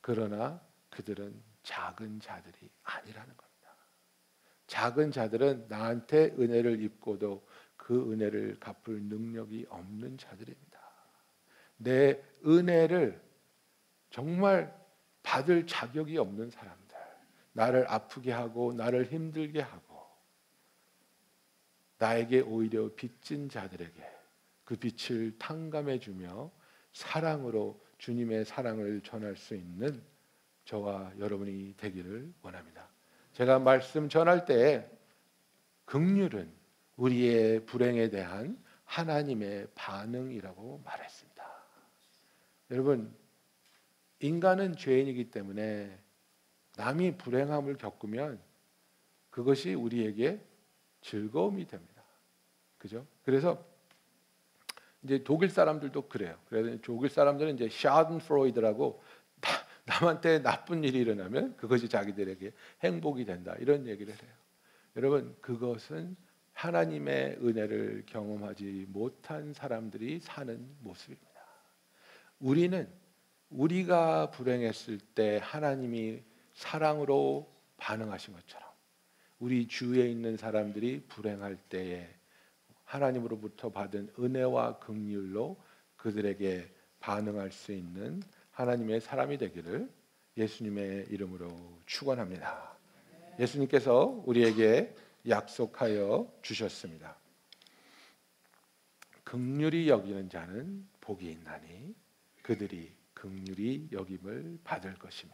그러나 0.00 0.60
그들은 0.90 1.34
작은 1.70 2.18
자들이 2.18 2.68
아니라는 2.82 3.36
겁니다. 3.36 3.76
작은 4.66 5.12
자들은 5.12 5.66
나한테 5.68 6.34
은혜를 6.36 6.82
입고도 6.82 7.46
그 7.76 8.12
은혜를 8.12 8.58
갚을 8.58 9.02
능력이 9.02 9.66
없는 9.68 10.18
자들입니다. 10.18 10.80
내 11.76 12.20
은혜를 12.44 13.22
정말 14.10 14.76
받을 15.22 15.64
자격이 15.64 16.18
없는 16.18 16.50
사람들, 16.50 16.96
나를 17.52 17.88
아프게 17.88 18.32
하고 18.32 18.72
나를 18.72 19.04
힘들게 19.04 19.60
하고 19.60 20.08
나에게 21.98 22.40
오히려 22.40 22.92
빚진 22.96 23.48
자들에게 23.48 24.02
그 24.64 24.74
빛을 24.74 25.38
탕감해 25.38 26.00
주며 26.00 26.50
사랑으로 26.92 27.80
주님의 27.98 28.44
사랑을 28.44 29.02
전할 29.02 29.36
수 29.36 29.54
있는 29.54 30.02
저와 30.64 31.12
여러분이 31.18 31.74
되기를 31.76 32.32
원합니다. 32.42 32.88
제가 33.32 33.58
말씀 33.58 34.08
전할 34.08 34.44
때 34.44 34.88
긍휼은 35.86 36.50
우리의 36.96 37.64
불행에 37.66 38.10
대한 38.10 38.62
하나님의 38.84 39.68
반응이라고 39.74 40.82
말했습니다. 40.84 41.50
여러분 42.70 43.14
인간은 44.20 44.76
죄인이기 44.76 45.30
때문에 45.30 45.98
남이 46.76 47.16
불행함을 47.16 47.76
겪으면 47.78 48.40
그것이 49.30 49.74
우리에게 49.74 50.40
즐거움이 51.00 51.66
됩니다. 51.66 52.02
그죠? 52.78 53.06
그래서 53.24 53.64
이제 55.02 55.22
독일 55.24 55.48
사람들도 55.50 56.08
그래요. 56.08 56.36
그래서 56.48 56.78
독일 56.82 57.08
사람들은 57.10 57.54
이제 57.54 57.68
샤든프로이드라고 57.70 59.02
남한테 59.90 60.40
나쁜 60.42 60.84
일이 60.84 61.00
일어나면 61.00 61.56
그것이 61.56 61.88
자기들에게 61.88 62.52
행복이 62.84 63.24
된다 63.24 63.56
이런 63.58 63.88
얘기를 63.88 64.12
해요. 64.12 64.32
여러분 64.96 65.36
그것은 65.40 66.16
하나님의 66.52 67.38
은혜를 67.42 68.04
경험하지 68.06 68.86
못한 68.88 69.52
사람들이 69.52 70.20
사는 70.20 70.64
모습입니다. 70.80 71.28
우리는 72.38 72.88
우리가 73.50 74.30
불행했을 74.30 75.00
때 75.14 75.40
하나님이 75.42 76.22
사랑으로 76.54 77.50
반응하신 77.78 78.34
것처럼 78.34 78.68
우리 79.40 79.66
주위에 79.66 80.08
있는 80.08 80.36
사람들이 80.36 81.04
불행할 81.08 81.56
때에 81.56 82.08
하나님으로부터 82.84 83.70
받은 83.70 84.12
은혜와 84.18 84.78
긍휼로 84.78 85.56
그들에게 85.96 86.68
반응할 87.00 87.50
수 87.50 87.72
있는 87.72 88.22
하나님의 88.60 89.00
사람이 89.00 89.38
되기를 89.38 89.90
예수님의 90.36 91.06
이름으로 91.10 91.48
축원합니다. 91.86 92.76
예수님께서 93.38 94.22
우리에게 94.26 94.94
약속하여 95.28 96.30
주셨습니다. 96.42 97.16
극률이 99.24 99.88
여기는 99.88 100.28
자는 100.28 100.86
복이 101.00 101.30
있나니 101.30 101.94
그들이 102.42 102.92
극률이 103.14 103.88
여김을 103.92 104.58
받을 104.64 104.94
것이며 104.94 105.32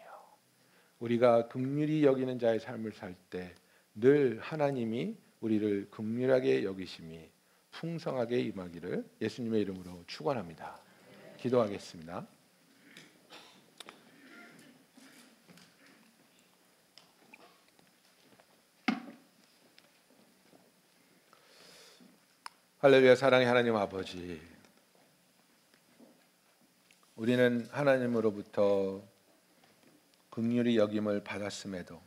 우리가 0.99 1.49
극률이 1.49 2.05
여기는 2.05 2.39
자의 2.39 2.61
삶을 2.61 2.93
살 2.93 3.15
때 3.31 3.55
늘 3.99 4.39
하나님이 4.41 5.17
우리를 5.41 5.89
극률하게 5.91 6.65
여기심이 6.65 7.31
풍성하게 7.71 8.41
임하기를 8.41 9.09
예수님의 9.23 9.63
이름으로 9.63 10.05
축원합니다. 10.07 10.79
기도하겠습니다. 11.39 12.27
할렐루야 22.79 23.15
사랑의 23.15 23.47
하나님 23.47 23.75
아버지 23.75 24.39
우리는 27.17 27.67
하나님으로부터 27.71 29.03
긍휼히 30.29 30.77
여김을 30.77 31.25
받았음에도 31.25 31.99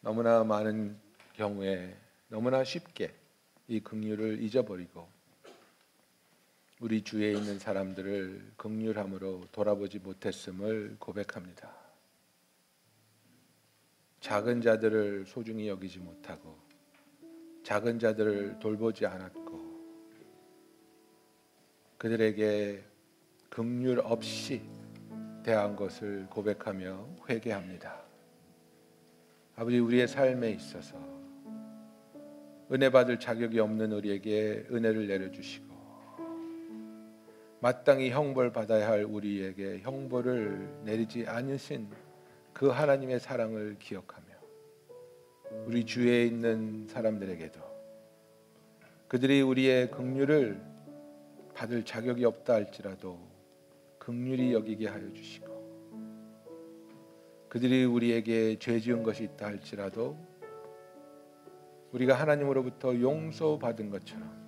너무나 0.00 0.42
많은 0.42 0.98
경우에 1.34 1.96
너무나 2.26 2.64
쉽게 2.64 3.14
이 3.68 3.78
긍휼을 3.78 4.42
잊어버리고 4.42 5.08
우리 6.80 7.04
주위에 7.04 7.30
있는 7.30 7.60
사람들을 7.60 8.54
긍휼함으로 8.56 9.46
돌아보지 9.52 10.00
못했음을 10.00 10.96
고백합니다. 10.98 11.72
작은 14.18 14.62
자들을 14.62 15.26
소중히 15.26 15.68
여기지 15.68 16.00
못하고 16.00 16.71
작은 17.62 17.98
자들을 17.98 18.58
돌보지 18.58 19.06
않았고 19.06 19.42
그들에게 21.98 22.82
긍휼 23.48 23.98
없이 24.00 24.62
대한 25.44 25.76
것을 25.76 26.26
고백하며 26.30 27.06
회개합니다. 27.28 28.02
아버지 29.54 29.78
우리의 29.78 30.08
삶에 30.08 30.50
있어서 30.50 30.96
은혜 32.72 32.90
받을 32.90 33.20
자격이 33.20 33.60
없는 33.60 33.92
우리에게 33.92 34.66
은혜를 34.70 35.06
내려 35.06 35.30
주시고 35.30 35.72
마땅히 37.60 38.10
형벌 38.10 38.52
받아야 38.52 38.88
할 38.88 39.04
우리에게 39.04 39.80
형벌을 39.80 40.82
내리지 40.84 41.26
않으신 41.28 41.88
그 42.52 42.68
하나님의 42.68 43.20
사랑을 43.20 43.76
기억하며 43.78 44.21
우리 45.66 45.84
주위에 45.84 46.26
있는 46.26 46.86
사람들에게도 46.88 47.60
그들이 49.08 49.42
우리의 49.42 49.90
긍휼을 49.90 50.60
받을 51.54 51.84
자격이 51.84 52.24
없다 52.24 52.54
할지라도 52.54 53.18
긍휼히 53.98 54.52
여기게 54.52 54.88
하여 54.88 55.12
주시고 55.12 55.52
그들이 57.48 57.84
우리에게 57.84 58.58
죄 58.58 58.80
지은 58.80 59.02
것이 59.02 59.24
있다 59.24 59.46
할지라도 59.46 60.16
우리가 61.92 62.14
하나님으로부터 62.14 62.98
용서받은 62.98 63.90
것처럼 63.90 64.42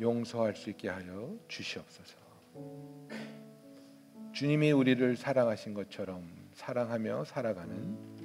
용서할 0.00 0.54
수 0.54 0.70
있게 0.70 0.88
하여 0.88 1.36
주시옵소서. 1.48 2.16
주님이 4.32 4.70
우리를 4.70 5.16
사랑하신 5.16 5.74
것처럼 5.74 6.22
사랑하며 6.52 7.24
살아가는 7.24 8.17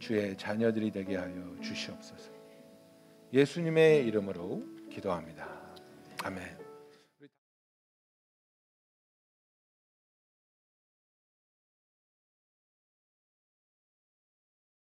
주의 0.00 0.36
자녀들이 0.36 0.90
되게 0.90 1.16
하여 1.16 1.56
주시옵소서. 1.62 2.32
예수님의 3.32 4.06
이름으로 4.06 4.64
기도합니다. 4.90 5.46
아멘. 6.24 6.59